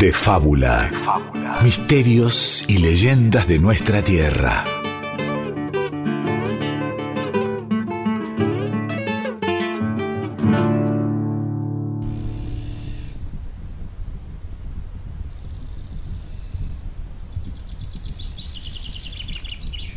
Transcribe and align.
de 0.00 0.14
fábula. 0.14 0.90
Misterios 1.62 2.64
y 2.68 2.78
leyendas 2.78 3.46
de 3.46 3.58
nuestra 3.58 4.00
tierra. 4.00 4.64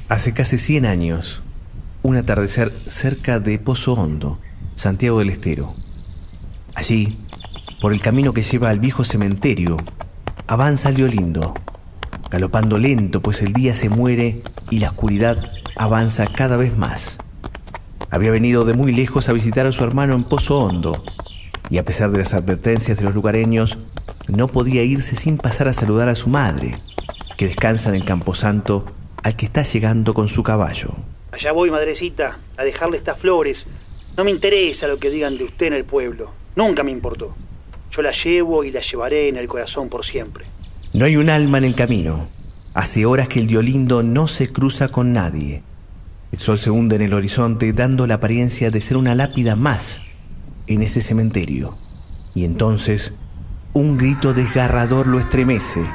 Hace 0.09 0.33
casi 0.33 0.57
100 0.57 0.85
años, 0.85 1.41
un 2.01 2.17
atardecer 2.17 2.73
cerca 2.87 3.39
de 3.39 3.57
Pozo 3.57 3.93
Hondo, 3.93 4.37
Santiago 4.75 5.19
del 5.19 5.29
Estero. 5.29 5.73
Allí, 6.75 7.17
por 7.83 7.91
el 7.91 7.99
camino 7.99 8.33
que 8.33 8.43
lleva 8.43 8.69
al 8.69 8.79
viejo 8.79 9.03
cementerio, 9.03 9.75
avanza 10.47 10.87
el 10.87 11.05
lindo, 11.05 11.53
galopando 12.31 12.77
lento, 12.77 13.21
pues 13.21 13.41
el 13.41 13.51
día 13.51 13.73
se 13.73 13.89
muere 13.89 14.41
y 14.69 14.79
la 14.79 14.91
oscuridad 14.91 15.51
avanza 15.75 16.27
cada 16.27 16.55
vez 16.55 16.77
más. 16.77 17.17
Había 18.09 18.31
venido 18.31 18.63
de 18.63 18.73
muy 18.73 18.93
lejos 18.93 19.27
a 19.27 19.33
visitar 19.33 19.65
a 19.65 19.73
su 19.73 19.83
hermano 19.83 20.15
en 20.15 20.23
Pozo 20.23 20.59
Hondo, 20.59 21.03
y 21.69 21.77
a 21.77 21.83
pesar 21.83 22.09
de 22.11 22.19
las 22.19 22.33
advertencias 22.33 22.99
de 22.99 23.03
los 23.03 23.13
lugareños, 23.13 23.77
no 24.29 24.47
podía 24.47 24.83
irse 24.83 25.17
sin 25.17 25.37
pasar 25.37 25.67
a 25.67 25.73
saludar 25.73 26.07
a 26.07 26.15
su 26.15 26.29
madre, 26.29 26.79
que 27.35 27.47
descansa 27.47 27.89
en 27.89 27.95
el 27.95 28.05
Camposanto 28.05 28.85
al 29.23 29.35
que 29.35 29.45
está 29.45 29.61
llegando 29.63 30.13
con 30.13 30.29
su 30.29 30.41
caballo. 30.41 30.95
Allá 31.33 31.51
voy, 31.51 31.69
madrecita, 31.69 32.39
a 32.55 32.63
dejarle 32.63 32.95
estas 32.95 33.17
flores. 33.17 33.67
No 34.15 34.23
me 34.23 34.31
interesa 34.31 34.87
lo 34.87 34.95
que 34.95 35.09
digan 35.09 35.37
de 35.37 35.43
usted 35.43 35.65
en 35.65 35.73
el 35.73 35.83
pueblo. 35.83 36.31
Nunca 36.55 36.81
me 36.83 36.91
importó. 36.91 37.35
Yo 37.95 38.01
la 38.01 38.11
llevo 38.11 38.63
y 38.63 38.71
la 38.71 38.81
llevaré 38.81 39.27
en 39.27 39.37
el 39.37 39.47
corazón 39.47 39.87
por 39.87 40.03
siempre. 40.03 40.45
No 40.93 41.05
hay 41.05 41.15
un 41.15 41.29
alma 41.29 41.59
en 41.59 41.65
el 41.65 41.75
camino. 41.75 42.27
Hace 42.73 43.05
horas 43.05 43.27
que 43.27 43.39
el 43.39 43.45
Diolindo 43.45 44.01
no 44.01 44.27
se 44.27 44.51
cruza 44.51 44.87
con 44.87 45.13
nadie. 45.13 45.61
El 46.31 46.39
sol 46.39 46.57
se 46.57 46.71
hunde 46.71 46.95
en 46.95 47.03
el 47.03 47.13
horizonte 47.13 47.71
dando 47.71 48.07
la 48.07 48.15
apariencia 48.15 48.71
de 48.71 48.81
ser 48.81 48.97
una 48.97 49.13
lápida 49.13 49.55
más 49.55 50.01
en 50.65 50.81
ese 50.81 51.01
cementerio. 51.01 51.77
Y 52.33 52.45
entonces 52.45 53.13
un 53.73 53.95
grito 53.99 54.33
desgarrador 54.33 55.05
lo 55.05 55.19
estremece. 55.19 55.85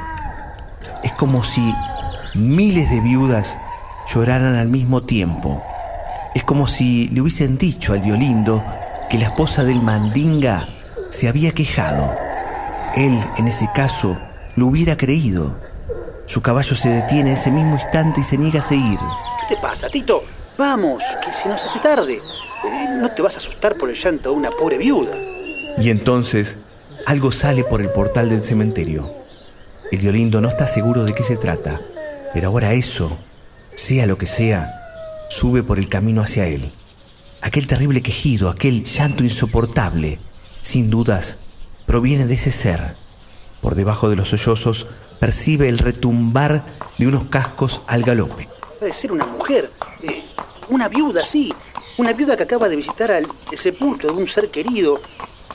Es 1.03 1.11
como 1.11 1.43
si 1.43 1.73
miles 2.33 2.89
de 2.91 3.01
viudas 3.01 3.57
lloraran 4.13 4.55
al 4.55 4.69
mismo 4.69 5.03
tiempo. 5.03 5.61
Es 6.33 6.45
como 6.45 6.69
si 6.69 7.09
le 7.09 7.19
hubiesen 7.19 7.57
dicho 7.57 7.91
al 7.91 8.01
Diolindo 8.01 8.63
que 9.09 9.17
la 9.17 9.25
esposa 9.25 9.65
del 9.65 9.81
Mandinga 9.81 10.78
se 11.09 11.27
había 11.27 11.51
quejado. 11.51 12.15
Él, 12.95 13.19
en 13.37 13.47
ese 13.47 13.69
caso, 13.73 14.17
lo 14.55 14.67
hubiera 14.67 14.97
creído. 14.97 15.59
Su 16.25 16.41
caballo 16.41 16.75
se 16.75 16.89
detiene 16.89 17.33
ese 17.33 17.51
mismo 17.51 17.75
instante 17.75 18.21
y 18.21 18.23
se 18.23 18.37
niega 18.37 18.59
a 18.59 18.63
seguir. 18.63 18.99
¿Qué 19.41 19.55
te 19.55 19.61
pasa, 19.61 19.89
Tito? 19.89 20.23
Vamos, 20.57 21.03
que 21.23 21.33
se 21.33 21.47
nos 21.47 21.63
hace 21.63 21.79
tarde. 21.79 22.15
Eh, 22.15 22.87
no 23.01 23.09
te 23.11 23.21
vas 23.21 23.35
a 23.35 23.37
asustar 23.37 23.75
por 23.75 23.89
el 23.89 23.95
llanto 23.95 24.31
de 24.31 24.35
una 24.35 24.49
pobre 24.49 24.77
viuda. 24.77 25.15
Y 25.77 25.89
entonces, 25.89 26.57
algo 27.05 27.31
sale 27.31 27.63
por 27.63 27.81
el 27.81 27.89
portal 27.89 28.29
del 28.29 28.43
cementerio. 28.43 29.11
El 29.91 29.99
Diolindo 29.99 30.41
no 30.41 30.49
está 30.49 30.67
seguro 30.67 31.05
de 31.05 31.13
qué 31.13 31.23
se 31.23 31.37
trata. 31.37 31.81
Pero 32.33 32.49
ahora 32.49 32.73
eso, 32.73 33.17
sea 33.75 34.05
lo 34.05 34.17
que 34.17 34.27
sea, 34.27 35.25
sube 35.29 35.63
por 35.63 35.79
el 35.79 35.89
camino 35.89 36.21
hacia 36.21 36.47
él. 36.47 36.71
Aquel 37.41 37.65
terrible 37.65 38.03
quejido, 38.03 38.49
aquel 38.49 38.83
llanto 38.83 39.23
insoportable, 39.23 40.19
sin 40.61 40.89
dudas, 40.89 41.35
proviene 41.85 42.27
de 42.27 42.35
ese 42.35 42.51
ser. 42.51 42.95
Por 43.61 43.75
debajo 43.75 44.09
de 44.09 44.15
los 44.15 44.29
sollozos 44.29 44.87
percibe 45.19 45.69
el 45.69 45.79
retumbar 45.79 46.63
de 46.97 47.07
unos 47.07 47.25
cascos 47.25 47.81
al 47.87 48.03
galope. 48.03 48.47
Puede 48.79 48.93
ser 48.93 49.11
una 49.11 49.25
mujer, 49.25 49.71
eh, 50.01 50.23
una 50.69 50.87
viuda, 50.87 51.25
sí, 51.25 51.53
una 51.97 52.13
viuda 52.13 52.37
que 52.37 52.43
acaba 52.43 52.69
de 52.69 52.75
visitar 52.75 53.11
al, 53.11 53.27
el 53.51 53.57
sepulcro 53.57 54.13
de 54.13 54.21
un 54.21 54.27
ser 54.27 54.49
querido 54.49 55.01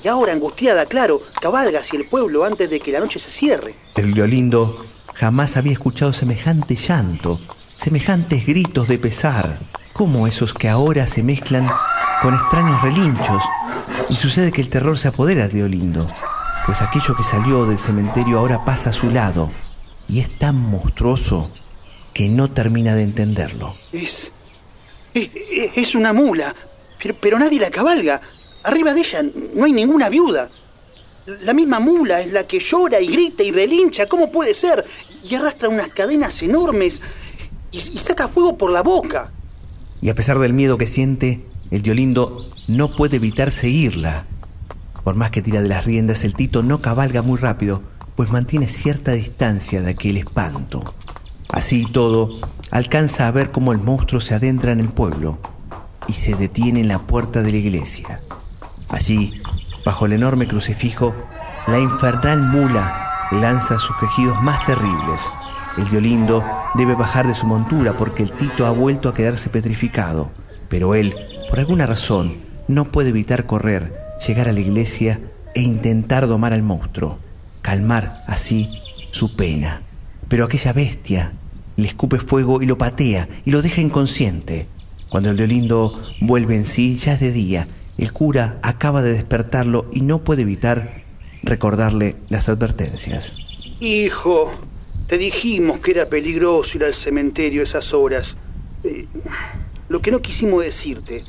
y 0.03 0.09
ahora 0.09 0.33
angustiada, 0.33 0.85
claro, 0.87 1.23
cabalga 1.41 1.81
hacia 1.81 1.99
el 1.99 2.07
pueblo 2.07 2.45
antes 2.45 2.69
de 2.69 2.81
que 2.81 2.93
la 2.93 3.01
noche 3.01 3.19
se 3.19 3.31
cierre. 3.31 3.75
El 3.95 4.13
violindo 4.13 4.85
Jamás 5.15 5.57
había 5.57 5.73
escuchado 5.73 6.13
semejante 6.13 6.75
llanto, 6.75 7.39
semejantes 7.77 8.45
gritos 8.47 8.89
de 8.89 8.99
pesar, 8.99 9.59
como 9.93 10.27
esos 10.27 10.53
que 10.53 10.69
ahora 10.69 11.07
se 11.07 11.23
mezclan 11.23 11.69
con 12.25 12.33
extraños 12.33 12.81
relinchos. 12.81 13.45
Y 14.09 14.17
sucede 14.17 14.51
que 14.51 14.63
el 14.63 14.71
terror 14.71 14.97
se 14.97 15.09
apodera 15.09 15.47
de 15.47 15.63
Olindo, 15.63 16.07
pues 16.65 16.81
aquello 16.81 17.15
que 17.15 17.23
salió 17.23 17.67
del 17.67 17.79
cementerio 17.79 18.39
ahora 18.39 18.65
pasa 18.65 18.89
a 18.89 18.93
su 18.95 19.11
lado 19.11 19.51
y 20.09 20.21
es 20.21 20.39
tan 20.39 20.57
monstruoso 20.57 21.51
que 22.15 22.31
no 22.31 22.51
termina 22.51 22.95
de 22.95 23.03
entenderlo. 23.03 23.75
Es. 23.93 24.33
Es, 25.13 25.29
es 25.75 25.95
una 25.95 26.15
mula, 26.15 26.55
pero, 27.01 27.15
pero 27.21 27.39
nadie 27.39 27.61
la 27.61 27.69
cabalga. 27.69 28.23
Arriba 28.63 28.95
de 28.95 29.01
ella 29.01 29.23
no 29.55 29.67
hay 29.67 29.73
ninguna 29.73 30.09
viuda. 30.09 30.49
La 31.27 31.53
misma 31.53 31.79
mula 31.79 32.23
es 32.23 32.33
la 32.33 32.47
que 32.47 32.59
llora 32.59 33.03
y 33.03 33.09
grita 33.09 33.43
y 33.43 33.53
relincha. 33.53 34.07
¿Cómo 34.07 34.33
puede 34.33 34.55
ser? 34.55 34.83
Y 35.23 35.35
arrastra 35.35 35.69
unas 35.69 35.89
cadenas 35.89 36.43
enormes 36.43 37.03
y, 37.71 37.81
saca 37.99 38.29
fuego 38.29 38.57
por 38.57 38.71
la 38.71 38.83
boca. 38.83 39.31
Y 40.01 40.09
a 40.09 40.15
pesar 40.15 40.39
del 40.39 40.55
miedo 40.55 40.79
que 40.79 40.87
siente, 40.87 41.45
el 41.75 41.83
Diolindo 41.83 42.49
no 42.69 42.91
puede 42.91 43.17
evitar 43.17 43.51
seguirla. 43.51 44.27
Por 45.03 45.15
más 45.15 45.31
que 45.31 45.43
tira 45.43 45.61
de 45.61 45.69
las 45.69 45.85
riendas, 45.85 46.25
el 46.25 46.35
Tito 46.35 46.63
no 46.63 46.81
cabalga 46.81 47.23
muy 47.23 47.39
rápido, 47.39 47.83
pues 48.17 48.31
mantiene 48.31 48.69
cierta 48.69 49.13
distancia 49.13 49.83
de 49.83 49.91
aquel 49.91 50.17
espanto. 50.17 50.95
Así 51.51 51.83
y 51.83 51.93
todo, 51.93 52.41
alcanza 52.71 53.29
a 53.29 53.31
ver 53.31 53.51
cómo 53.51 53.73
el 53.73 53.79
monstruo 53.79 54.21
se 54.21 54.35
adentra 54.35 54.73
en 54.73 54.81
el 54.81 54.89
pueblo 54.89 55.39
y 56.09 56.13
se 56.15 56.35
detiene 56.35 56.81
en 56.81 56.89
la 56.89 57.01
puerta 57.01 57.43
de 57.43 57.53
la 57.53 57.59
iglesia. 57.59 58.21
Allí, 58.89 59.43
Bajo 59.85 60.07
el 60.07 60.15
enorme 60.15 60.49
crucifijo, 60.49 61.15
la 61.67 61.79
infernal 61.79 62.41
mula 62.41 63.29
lanza 63.33 63.79
sus 63.79 63.95
quejidos 63.99 64.41
más 64.43 64.65
terribles. 64.65 65.21
El 65.77 65.85
violindo 65.85 66.43
debe 66.75 66.95
bajar 66.95 67.27
de 67.27 67.35
su 67.35 67.47
montura 67.47 67.93
porque 67.93 68.23
el 68.23 68.33
Tito 68.33 68.67
ha 68.67 68.71
vuelto 68.71 69.11
a 69.11 69.15
quedarse 69.15 69.51
petrificado. 69.51 70.31
Pero 70.71 70.95
él, 70.95 71.15
por 71.49 71.59
alguna 71.59 71.87
razón, 71.87 72.37
no 72.69 72.87
puede 72.87 73.11
evitar 73.11 73.47
correr, 73.47 73.93
llegar 74.27 74.49
a 74.49 74.53
la 74.53 74.61
iglesia 74.61 75.21
e 75.55 75.63
intentar 75.63 76.27
domar 76.27 76.53
al 76.53 76.63
monstruo, 76.63 77.19
calmar 77.63 78.23
así 78.27 78.69
su 79.11 79.37
pena. 79.37 79.83
Pero 80.29 80.45
aquella 80.45 80.73
bestia 80.73 81.33
le 81.77 81.89
escupe 81.89 82.19
fuego 82.19 82.63
y 82.63 82.67
lo 82.67 82.79
patea 82.79 83.29
y 83.45 83.51
lo 83.51 83.63
deja 83.63 83.81
inconsciente. 83.81 84.67
Cuando 85.11 85.31
el 85.31 85.37
violindo 85.37 86.03
vuelve 86.21 86.57
en 86.57 86.67
sí, 86.67 86.97
ya 86.97 87.15
es 87.15 87.21
de 87.21 87.33
día 87.33 87.69
el 87.97 88.13
cura 88.13 88.59
acaba 88.63 89.03
de 89.03 89.13
despertarlo 89.13 89.87
y 89.93 90.01
no 90.01 90.25
puede 90.25 90.43
evitar 90.43 91.05
recordarle 91.43 92.17
las 92.29 92.49
advertencias. 92.49 93.33
Hijo, 93.81 94.51
te 95.07 95.19
dijimos 95.19 95.81
que 95.81 95.93
era 95.93 96.09
peligroso 96.09 96.79
ir 96.79 96.85
al 96.85 96.95
cementerio 96.95 97.63
esas 97.63 97.93
horas. 97.93 98.37
Eh, 98.83 99.07
lo 99.89 100.01
que 100.01 100.11
no 100.11 100.21
quisimos 100.21 100.65
decirte 100.65 101.25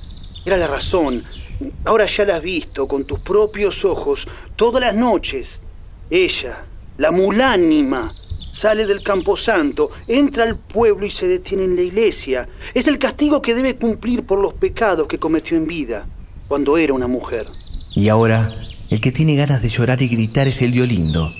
era 0.45 0.57
la 0.57 0.67
razón. 0.67 1.23
Ahora 1.85 2.05
ya 2.05 2.25
la 2.25 2.35
has 2.35 2.41
visto 2.41 2.87
con 2.87 3.05
tus 3.05 3.19
propios 3.19 3.83
ojos 3.85 4.27
todas 4.55 4.81
las 4.81 4.95
noches. 4.95 5.59
Ella, 6.09 6.65
la 6.97 7.11
mulánima, 7.11 8.13
sale 8.51 8.85
del 8.85 9.03
camposanto, 9.03 9.89
entra 10.07 10.43
al 10.43 10.57
pueblo 10.57 11.05
y 11.05 11.11
se 11.11 11.27
detiene 11.27 11.65
en 11.65 11.75
la 11.75 11.81
iglesia. 11.81 12.47
Es 12.73 12.87
el 12.87 12.99
castigo 12.99 13.41
que 13.41 13.55
debe 13.55 13.75
cumplir 13.75 14.23
por 14.23 14.39
los 14.39 14.53
pecados 14.53 15.07
que 15.07 15.19
cometió 15.19 15.57
en 15.57 15.67
vida 15.67 16.05
cuando 16.47 16.77
era 16.77 16.93
una 16.93 17.07
mujer. 17.07 17.47
Y 17.95 18.09
ahora, 18.09 18.53
el 18.89 19.01
que 19.01 19.11
tiene 19.11 19.35
ganas 19.35 19.61
de 19.61 19.69
llorar 19.69 20.01
y 20.01 20.07
gritar 20.07 20.47
es 20.47 20.61
el 20.61 20.71
violindo. 20.71 21.33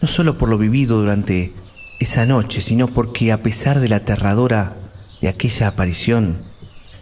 No 0.00 0.08
solo 0.08 0.38
por 0.38 0.48
lo 0.48 0.58
vivido 0.58 0.98
durante 0.98 1.52
esa 1.98 2.26
noche, 2.26 2.60
sino 2.60 2.88
porque 2.88 3.32
a 3.32 3.42
pesar 3.42 3.80
de 3.80 3.88
la 3.88 3.96
aterradora 3.96 4.76
de 5.20 5.28
aquella 5.28 5.68
aparición, 5.68 6.44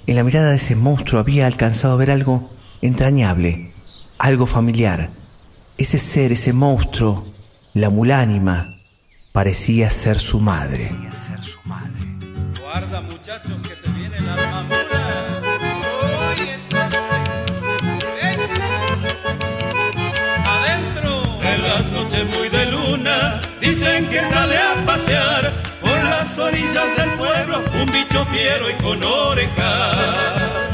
en 0.07 0.17
la 0.17 0.25
mirada 0.25 0.51
de 0.51 0.57
ese 0.57 0.77
monstruo 0.77 1.21
había 1.21 1.47
alcanzado 1.47 1.95
a 1.95 1.97
ver 1.97 2.11
algo 2.11 2.51
entrañable, 2.81 3.73
algo 4.19 4.47
familiar. 4.47 5.11
Ese 5.79 5.99
ser, 5.99 6.33
ese 6.33 6.53
monstruo, 6.53 7.27
la 7.75 7.91
mulánima, 7.91 8.77
parecía 9.33 9.91
ser 9.91 10.19
su 10.19 10.41
madre. 10.41 10.91
Guarda 12.63 13.01
muchachos 13.03 13.61
que 13.63 13.75
se 13.75 13.91
viene 13.93 14.21
la 14.21 14.67
las 21.67 21.91
noches 21.91 22.25
muy 22.25 22.49
de 22.49 22.67
luna, 22.67 23.41
dicen 23.61 24.07
que 24.07 24.21
sale 24.21 24.57
a 24.57 24.87
pasear 24.87 25.66
las 26.37 26.47
orillas 26.47 26.97
del 26.97 27.11
pueblo 27.13 27.63
un 27.81 27.93
bicho 27.93 28.25
fiero 28.27 28.71
y 28.71 28.75
con 28.83 29.03
orejas. 29.03 30.71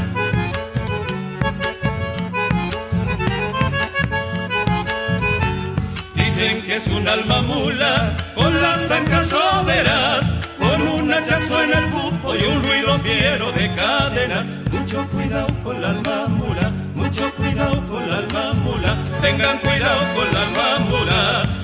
Dicen 6.15 6.61
que 6.63 6.75
es 6.75 6.87
un 6.87 7.07
alma 7.07 7.41
mula 7.43 8.17
con 8.35 8.61
las 8.61 8.91
ancas 8.91 9.27
soberas, 9.29 10.31
con 10.59 10.87
un 10.87 11.13
hachazo 11.13 11.63
en 11.63 11.73
el 11.73 11.85
pupo 11.85 12.35
y 12.35 12.43
un 12.43 12.63
ruido 12.67 12.99
fiero 12.99 13.51
de 13.53 13.73
cadenas. 13.75 14.45
Mucho 14.71 15.07
cuidado 15.07 15.47
con 15.63 15.81
la 15.81 15.89
alma 15.89 16.27
mula, 16.27 16.71
mucho 16.95 17.31
cuidado 17.35 17.87
con 17.87 18.09
la 18.09 18.17
alma 18.17 18.53
mula, 18.53 18.97
tengan 19.21 19.57
cuidado 19.59 20.01
con 20.15 20.33
la 20.33 20.41
alma 20.41 20.79
mula. 20.89 21.63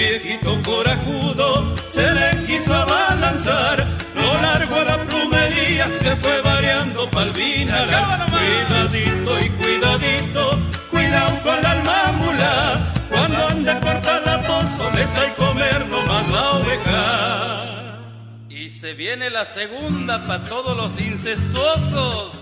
Viejito 0.00 0.62
corajudo 0.62 1.76
se 1.86 2.10
le 2.10 2.46
quiso 2.46 2.74
abalanzar, 2.74 3.86
lo 4.14 4.40
largo 4.40 4.76
a 4.76 4.84
la 4.84 5.04
plumería, 5.04 5.90
se 6.00 6.16
fue 6.16 6.40
variando 6.40 7.06
palvina. 7.10 7.84
Cuidadito 8.32 9.44
y 9.44 9.50
cuidadito, 9.50 10.58
cuidado 10.90 11.42
con 11.42 11.62
la 11.62 11.72
alma 11.72 12.12
mula, 12.16 12.94
cuando 13.10 13.46
ande 13.48 13.74
por 13.74 14.00
pozo 14.46 14.90
les 14.94 15.10
hay 15.18 15.30
comer 15.36 15.86
nomás 15.86 16.28
la 16.28 16.50
oveja. 16.52 17.98
Y 18.48 18.70
se 18.70 18.94
viene 18.94 19.28
la 19.28 19.44
segunda 19.44 20.26
para 20.26 20.44
todos 20.44 20.78
los 20.78 20.98
incestuosos. 20.98 22.32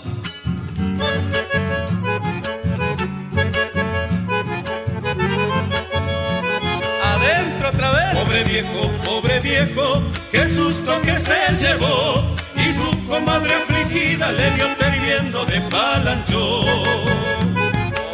Pobre 7.70 8.44
viejo, 8.44 8.90
pobre 9.04 9.40
viejo, 9.40 10.02
qué 10.32 10.42
susto 10.46 11.00
que 11.02 11.14
se 11.20 11.56
llevó. 11.62 12.24
Y 12.56 12.72
su 12.72 13.06
comadre 13.06 13.54
afligida 13.54 14.32
le 14.32 14.50
dio 14.52 14.66
perdiendo 14.78 15.44
de 15.44 15.60
palancho. 15.62 16.64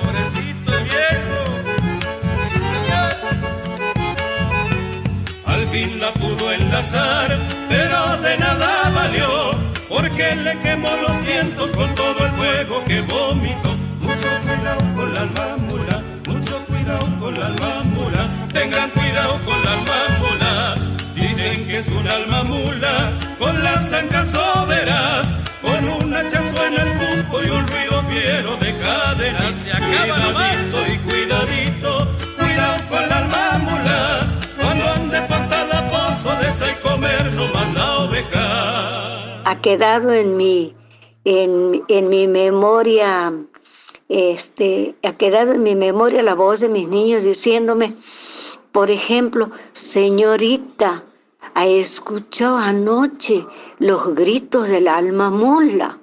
Pobrecito 0.02 0.72
viejo. 0.90 1.40
Al 5.46 5.66
fin 5.68 6.00
la 6.00 6.12
pudo 6.14 6.50
enlazar, 6.52 7.38
pero 7.68 8.16
de 8.22 8.36
nada 8.38 8.90
valió, 8.90 9.54
porque 9.88 10.34
le 10.34 10.58
quemó 10.58 10.90
los 10.96 11.24
vientos 11.24 11.70
con 11.70 11.94
todo 11.94 12.26
el 12.26 12.32
fuego 12.32 12.84
que 12.86 13.00
vomitó. 13.02 13.76
Mucho 14.00 14.28
cuidado 14.42 14.80
con 14.96 15.14
la 15.14 15.20
alma 15.20 15.56
mula, 15.68 16.02
mucho 16.26 16.58
cuidado 16.66 17.06
con 17.20 17.38
la 17.38 17.46
alma 17.46 17.82
mula, 17.84 18.28
tengan 18.54 18.88
cuidado 18.90 19.38
con 19.44 19.62
la 19.64 19.72
alma 19.72 20.00
mula. 20.20 20.76
Dicen 21.14 21.66
que 21.66 21.78
es 21.78 21.88
un 21.88 22.06
alma 22.08 22.44
mula, 22.44 23.12
con 23.38 23.62
las 23.62 23.92
ancas 23.92 24.28
soberas, 24.30 25.24
con 25.60 25.80
un 25.88 26.14
hachazo 26.14 26.66
en 26.68 26.74
el 26.74 26.90
pulpo 27.00 27.42
y 27.42 27.50
un 27.50 27.66
ruido 27.66 28.02
fiero 28.10 28.56
de 28.56 28.70
cadenas. 28.78 29.54
Se 29.62 29.72
acaba 29.72 30.32
cuidadito 30.32 30.78
y 30.92 30.98
cuidadito, 31.06 31.90
cuidado 32.38 32.78
con 32.88 33.08
la 33.08 33.18
alma 33.18 33.58
mula, 33.68 34.00
cuando 34.60 34.84
ande 34.96 35.20
para 35.28 35.66
la 35.66 35.90
pozo 35.90 36.30
de 36.40 36.80
comer 36.80 37.32
no 37.32 37.46
manda 37.52 37.98
oveja. 38.04 39.50
Ha 39.50 39.60
quedado 39.60 40.12
en 40.12 40.36
mi, 40.36 40.74
en, 41.24 41.82
en 41.88 42.08
mi 42.08 42.26
memoria 42.28 43.32
este, 44.08 44.94
ha 45.02 45.16
quedado 45.16 45.52
en 45.52 45.62
mi 45.62 45.74
memoria 45.74 46.22
la 46.22 46.34
voz 46.34 46.60
de 46.60 46.68
mis 46.68 46.88
niños 46.88 47.24
diciéndome, 47.24 47.96
por 48.72 48.90
ejemplo, 48.90 49.50
señorita, 49.72 51.04
ha 51.54 51.66
escuchado 51.66 52.56
anoche 52.56 53.46
los 53.78 54.14
gritos 54.14 54.68
del 54.68 54.88
alma 54.88 55.30
mula. 55.30 56.00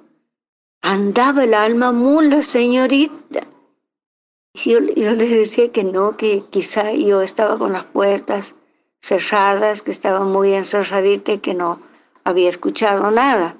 Andaba 0.80 1.44
el 1.44 1.54
alma 1.54 1.92
mula, 1.92 2.42
señorita. 2.42 3.46
Yo, 4.54 4.80
yo 4.80 5.12
les 5.12 5.30
decía 5.30 5.72
que 5.72 5.84
no, 5.84 6.16
que 6.16 6.44
quizá 6.50 6.92
yo 6.92 7.22
estaba 7.22 7.58
con 7.58 7.72
las 7.72 7.84
puertas 7.84 8.54
cerradas, 9.00 9.82
que 9.82 9.90
estaba 9.90 10.24
muy 10.24 10.52
encerradita 10.54 11.32
y 11.32 11.38
que 11.38 11.54
no 11.54 11.80
había 12.24 12.48
escuchado 12.48 13.10
nada. 13.10 13.56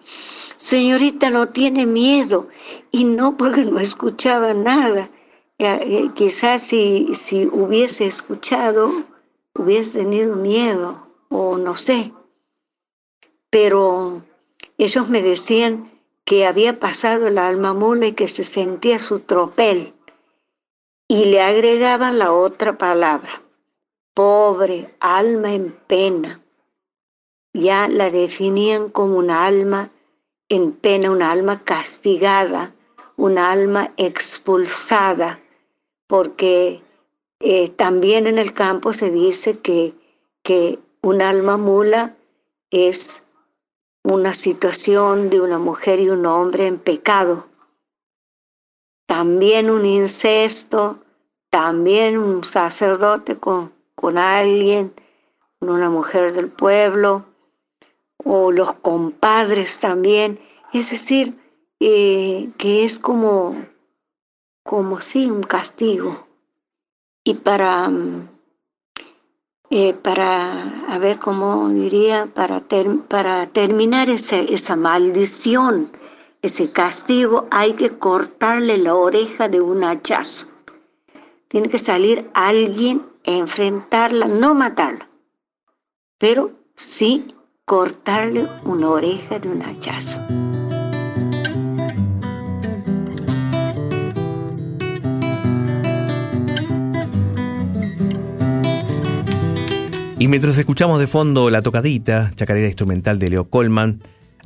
Señorita, 0.56 1.30
no 1.30 1.48
tiene 1.48 1.86
miedo. 1.86 2.48
Y 2.90 3.04
no 3.04 3.36
porque 3.36 3.64
no 3.64 3.78
escuchaba 3.78 4.54
nada. 4.54 5.10
Eh, 5.58 6.10
quizás 6.14 6.62
si, 6.62 7.14
si 7.14 7.46
hubiese 7.46 8.06
escuchado, 8.06 9.04
hubiese 9.54 10.00
tenido 10.00 10.36
miedo, 10.36 11.06
o 11.28 11.56
no 11.56 11.76
sé. 11.76 12.12
Pero 13.50 14.22
ellos 14.78 15.08
me 15.08 15.22
decían 15.22 15.90
que 16.24 16.46
había 16.46 16.80
pasado 16.80 17.26
el 17.26 17.38
alma 17.38 17.74
mula 17.74 18.06
y 18.06 18.12
que 18.12 18.28
se 18.28 18.44
sentía 18.44 18.98
su 18.98 19.20
tropel. 19.20 19.94
Y 21.08 21.26
le 21.26 21.42
agregaban 21.42 22.18
la 22.18 22.32
otra 22.32 22.78
palabra, 22.78 23.42
pobre, 24.14 24.94
alma 25.00 25.52
en 25.52 25.72
pena. 25.86 26.41
Ya 27.54 27.88
la 27.88 28.10
definían 28.10 28.88
como 28.88 29.18
una 29.18 29.44
alma 29.44 29.90
en 30.48 30.72
pena, 30.72 31.10
una 31.10 31.30
alma 31.30 31.64
castigada, 31.64 32.74
una 33.16 33.50
alma 33.52 33.92
expulsada, 33.96 35.40
porque 36.06 36.82
eh, 37.40 37.68
también 37.70 38.26
en 38.26 38.38
el 38.38 38.54
campo 38.54 38.92
se 38.92 39.10
dice 39.10 39.58
que, 39.58 39.94
que 40.42 40.78
un 41.02 41.22
alma 41.22 41.56
mula 41.56 42.16
es 42.70 43.22
una 44.04 44.34
situación 44.34 45.30
de 45.30 45.40
una 45.40 45.58
mujer 45.58 46.00
y 46.00 46.10
un 46.10 46.26
hombre 46.26 46.66
en 46.66 46.78
pecado. 46.78 47.46
También 49.06 49.70
un 49.70 49.84
incesto, 49.84 50.98
también 51.50 52.18
un 52.18 52.44
sacerdote 52.44 53.36
con, 53.36 53.72
con 53.94 54.18
alguien, 54.18 54.92
una 55.60 55.90
mujer 55.90 56.32
del 56.32 56.48
pueblo, 56.48 57.24
o 58.24 58.52
los 58.52 58.74
compadres 58.74 59.80
también. 59.80 60.40
Es 60.72 60.90
decir, 60.90 61.38
eh, 61.80 62.50
que 62.58 62.84
es 62.84 62.98
como, 62.98 63.66
como 64.62 65.00
sí, 65.00 65.30
un 65.30 65.42
castigo. 65.42 66.26
Y 67.24 67.34
para, 67.34 67.88
mm, 67.88 68.28
eh, 69.70 69.94
para 69.94 70.84
a 70.88 70.98
ver 70.98 71.18
cómo 71.18 71.68
diría, 71.70 72.28
para, 72.34 72.62
para 73.08 73.46
terminar 73.46 74.08
esa 74.10 74.76
maldición, 74.76 75.90
ese 76.42 76.72
castigo, 76.72 77.46
hay 77.50 77.74
que 77.74 77.98
cortarle 77.98 78.78
la 78.78 78.94
oreja 78.94 79.48
de 79.48 79.60
un 79.60 79.84
hachazo. 79.84 80.48
Tiene 81.48 81.68
que 81.68 81.78
salir 81.78 82.30
alguien 82.34 83.06
enfrentarla, 83.24 84.26
no 84.26 84.54
matarla, 84.54 85.08
pero 86.18 86.50
sí 86.74 87.34
cortarle 87.64 88.48
una 88.64 88.88
oreja 88.88 89.38
de 89.38 89.48
un 89.48 89.62
hachazo. 89.62 90.20
Y 100.18 100.28
mientras 100.28 100.56
escuchamos 100.58 101.00
de 101.00 101.06
fondo 101.06 101.50
la 101.50 101.62
tocadita, 101.62 102.30
chacarera 102.36 102.66
instrumental 102.66 103.18
de 103.18 103.28
Leo 103.28 103.48
Colman, 103.48 104.02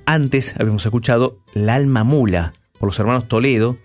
antes 0.06 0.54
habíamos 0.58 0.85
escuchado 0.85 1.38
La 1.52 1.75
Alma 1.75 2.04
Mula 2.04 2.54
por 2.78 2.88
los 2.88 2.99
hermanos 2.99 3.28
Toledo 3.28 3.76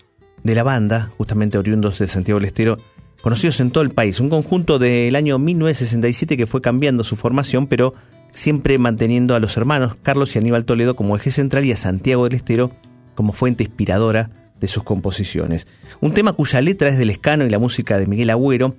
de 0.43 0.55
la 0.55 0.63
banda, 0.63 1.11
justamente 1.17 1.57
oriundos 1.57 2.00
de 2.00 2.07
Santiago 2.07 2.39
del 2.39 2.47
Estero, 2.47 2.77
conocidos 3.21 3.59
en 3.59 3.71
todo 3.71 3.83
el 3.83 3.91
país. 3.91 4.19
Un 4.19 4.29
conjunto 4.29 4.79
del 4.79 5.15
año 5.15 5.38
1967 5.38 6.38
que 6.38 6.47
fue 6.47 6.61
cambiando 6.61 7.03
su 7.03 7.15
formación, 7.15 7.67
pero 7.67 7.93
siempre 8.33 8.77
manteniendo 8.77 9.35
a 9.35 9.39
los 9.39 9.57
hermanos 9.57 9.95
Carlos 10.01 10.35
y 10.35 10.39
Aníbal 10.39 10.65
Toledo 10.65 10.95
como 10.95 11.15
eje 11.15 11.31
central 11.31 11.65
y 11.65 11.71
a 11.71 11.77
Santiago 11.77 12.25
del 12.25 12.35
Estero 12.35 12.71
como 13.15 13.33
fuente 13.33 13.63
inspiradora 13.63 14.29
de 14.59 14.67
sus 14.67 14.83
composiciones. 14.83 15.67
Un 16.00 16.13
tema 16.13 16.33
cuya 16.33 16.61
letra 16.61 16.89
es 16.89 16.97
del 16.97 17.09
escano 17.09 17.45
y 17.45 17.50
la 17.50 17.59
música 17.59 17.97
de 17.97 18.05
Miguel 18.05 18.29
Agüero, 18.29 18.75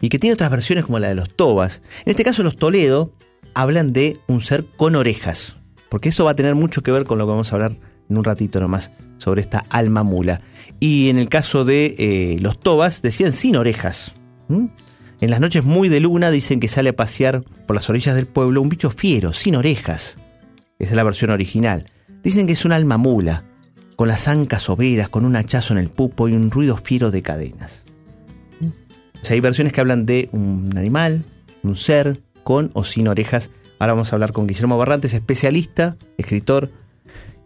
y 0.00 0.08
que 0.08 0.18
tiene 0.18 0.34
otras 0.34 0.50
versiones 0.50 0.84
como 0.84 0.98
la 0.98 1.08
de 1.08 1.16
los 1.16 1.34
Tobas. 1.34 1.82
En 2.04 2.10
este 2.12 2.24
caso 2.24 2.42
los 2.42 2.56
Toledo 2.56 3.12
hablan 3.52 3.92
de 3.92 4.18
un 4.28 4.40
ser 4.40 4.64
con 4.76 4.94
orejas, 4.96 5.56
porque 5.88 6.10
eso 6.10 6.24
va 6.24 6.32
a 6.32 6.36
tener 6.36 6.54
mucho 6.54 6.82
que 6.82 6.92
ver 6.92 7.04
con 7.04 7.18
lo 7.18 7.26
que 7.26 7.30
vamos 7.30 7.52
a 7.52 7.56
hablar 7.56 7.76
en 8.08 8.16
un 8.16 8.24
ratito 8.24 8.60
nomás 8.60 8.90
sobre 9.18 9.40
esta 9.40 9.64
alma 9.70 10.02
mula. 10.02 10.40
Y 10.78 11.08
en 11.08 11.18
el 11.18 11.28
caso 11.28 11.64
de 11.64 11.94
eh, 11.98 12.36
los 12.40 12.60
Tobas 12.60 13.02
decían 13.02 13.32
sin 13.32 13.56
orejas. 13.56 14.14
En 15.20 15.30
las 15.30 15.40
noches 15.40 15.64
muy 15.64 15.88
de 15.88 16.00
luna 16.00 16.30
dicen 16.30 16.60
que 16.60 16.68
sale 16.68 16.90
a 16.90 16.96
pasear 16.96 17.42
por 17.66 17.76
las 17.76 17.88
orillas 17.88 18.14
del 18.14 18.26
pueblo 18.26 18.60
un 18.60 18.68
bicho 18.68 18.90
fiero, 18.90 19.32
sin 19.32 19.56
orejas. 19.56 20.16
Esa 20.78 20.90
es 20.90 20.96
la 20.96 21.04
versión 21.04 21.30
original. 21.30 21.86
Dicen 22.22 22.46
que 22.46 22.52
es 22.52 22.64
un 22.64 22.72
alma 22.72 22.96
mula, 22.96 23.44
con 23.96 24.08
las 24.08 24.28
ancas 24.28 24.68
overas, 24.68 25.08
con 25.08 25.24
un 25.24 25.36
hachazo 25.36 25.72
en 25.72 25.78
el 25.78 25.88
pupo 25.88 26.28
y 26.28 26.32
un 26.34 26.50
ruido 26.50 26.76
fiero 26.76 27.10
de 27.10 27.22
cadenas 27.22 27.84
hay 29.32 29.40
versiones 29.40 29.72
que 29.72 29.80
hablan 29.80 30.06
de 30.06 30.28
un 30.32 30.70
animal, 30.76 31.24
un 31.62 31.76
ser 31.76 32.20
con 32.42 32.70
o 32.74 32.84
sin 32.84 33.08
orejas. 33.08 33.50
Ahora 33.78 33.94
vamos 33.94 34.12
a 34.12 34.16
hablar 34.16 34.32
con 34.32 34.46
Guillermo 34.46 34.76
Barrantes, 34.76 35.14
especialista, 35.14 35.96
escritor, 36.18 36.70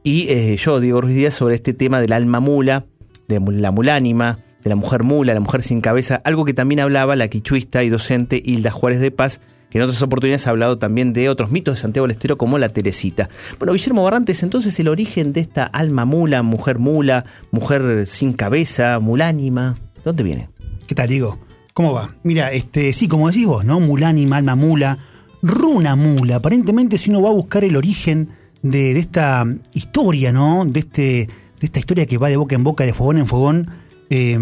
y 0.02 0.28
eh, 0.28 0.56
yo, 0.56 0.80
Diego 0.80 1.00
Ruiz 1.00 1.16
Díaz, 1.16 1.34
sobre 1.34 1.54
este 1.54 1.74
tema 1.74 2.00
del 2.00 2.12
alma 2.12 2.40
mula, 2.40 2.86
de 3.28 3.40
la 3.40 3.70
mulánima, 3.70 4.40
la 4.68 4.76
mujer 4.76 5.02
mula, 5.02 5.34
la 5.34 5.40
mujer 5.40 5.62
sin 5.62 5.80
cabeza, 5.80 6.20
algo 6.24 6.44
que 6.44 6.54
también 6.54 6.80
hablaba 6.80 7.16
la 7.16 7.28
quichuista 7.28 7.82
y 7.84 7.88
docente 7.88 8.40
Hilda 8.44 8.70
Juárez 8.70 9.00
de 9.00 9.10
Paz 9.10 9.40
que 9.70 9.78
en 9.78 9.84
otras 9.84 10.00
oportunidades 10.02 10.46
ha 10.46 10.50
hablado 10.50 10.78
también 10.78 11.12
de 11.12 11.28
otros 11.28 11.50
mitos 11.50 11.74
de 11.74 11.80
Santiago 11.80 12.06
del 12.06 12.12
Estero 12.12 12.38
como 12.38 12.58
la 12.58 12.70
Teresita. 12.70 13.28
Bueno, 13.58 13.74
Guillermo 13.74 14.02
Barrantes, 14.02 14.42
entonces 14.42 14.78
el 14.80 14.88
origen 14.88 15.32
de 15.32 15.40
esta 15.40 15.64
alma 15.64 16.04
mula, 16.04 16.42
mujer 16.42 16.78
mula, 16.78 17.24
mujer 17.50 18.06
sin 18.06 18.32
cabeza, 18.32 18.98
mulánima, 18.98 19.76
¿dónde 20.04 20.22
viene? 20.22 20.48
¿Qué 20.86 20.94
tal, 20.94 21.08
Diego? 21.08 21.38
¿Cómo 21.74 21.92
va? 21.92 22.14
Mira, 22.22 22.50
este, 22.52 22.92
sí, 22.92 23.08
como 23.08 23.28
decís 23.28 23.46
vos, 23.46 23.64
¿no? 23.64 23.78
Mulánima, 23.78 24.38
alma 24.38 24.56
mula, 24.56 24.98
runa 25.42 25.96
mula. 25.96 26.36
Aparentemente, 26.36 26.98
si 26.98 27.10
uno 27.10 27.22
va 27.22 27.28
a 27.28 27.34
buscar 27.34 27.62
el 27.62 27.76
origen 27.76 28.30
de, 28.62 28.94
de 28.94 29.00
esta 29.00 29.46
historia, 29.74 30.32
¿no? 30.32 30.64
De, 30.64 30.80
este, 30.80 31.02
de 31.02 31.28
esta 31.66 31.78
historia 31.78 32.06
que 32.06 32.18
va 32.18 32.28
de 32.28 32.36
boca 32.36 32.54
en 32.54 32.64
boca, 32.64 32.84
de 32.84 32.94
fogón 32.94 33.18
en 33.18 33.26
fogón, 33.26 33.70
eh, 34.10 34.38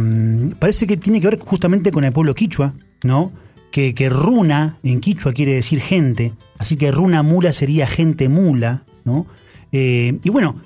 parece 0.59 0.87
que 0.87 0.97
tiene 0.97 1.21
que 1.21 1.29
ver 1.29 1.39
justamente 1.39 1.91
con 1.91 2.05
el 2.05 2.13
pueblo 2.13 2.35
quichua, 2.35 2.75
¿no? 3.03 3.33
Que, 3.71 3.93
runa 4.09 4.79
en 4.83 5.01
quichua 5.01 5.35
quiere 5.35 5.53
decir 5.53 5.81
gente, 5.81 6.33
así 6.57 6.77
que 6.77 6.91
runa 6.91 7.23
mula 7.23 7.53
sería 7.53 7.87
gente 7.87 8.31
mula, 8.31 8.85
¿no? 9.05 9.27
Eh, 9.71 10.19
y 10.25 10.31
bueno, 10.31 10.63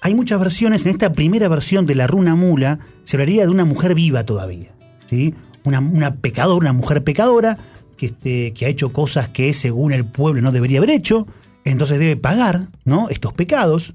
hay 0.00 0.12
muchas 0.14 0.40
versiones, 0.40 0.84
en 0.84 0.90
esta 0.90 1.12
primera 1.12 1.46
versión 1.46 1.86
de 1.86 1.94
la 1.94 2.08
runa 2.08 2.34
mula 2.34 2.80
se 3.04 3.16
hablaría 3.16 3.44
de 3.44 3.52
una 3.52 3.64
mujer 3.64 3.94
viva 3.94 4.24
todavía, 4.24 4.72
¿sí? 5.08 5.34
Una, 5.62 6.16
pecadora, 6.16 6.58
una 6.58 6.72
mujer 6.72 7.04
pecadora 7.04 7.58
que, 7.96 8.06
este, 8.06 8.52
que 8.54 8.66
ha 8.66 8.68
hecho 8.68 8.92
cosas 8.92 9.28
que 9.28 9.54
según 9.54 9.92
el 9.92 10.04
pueblo 10.04 10.40
no 10.40 10.50
debería 10.50 10.78
haber 10.78 10.90
hecho, 10.90 11.28
entonces 11.64 12.00
debe 12.00 12.16
pagar, 12.16 12.70
¿no? 12.84 13.08
Estos 13.08 13.34
pecados 13.34 13.94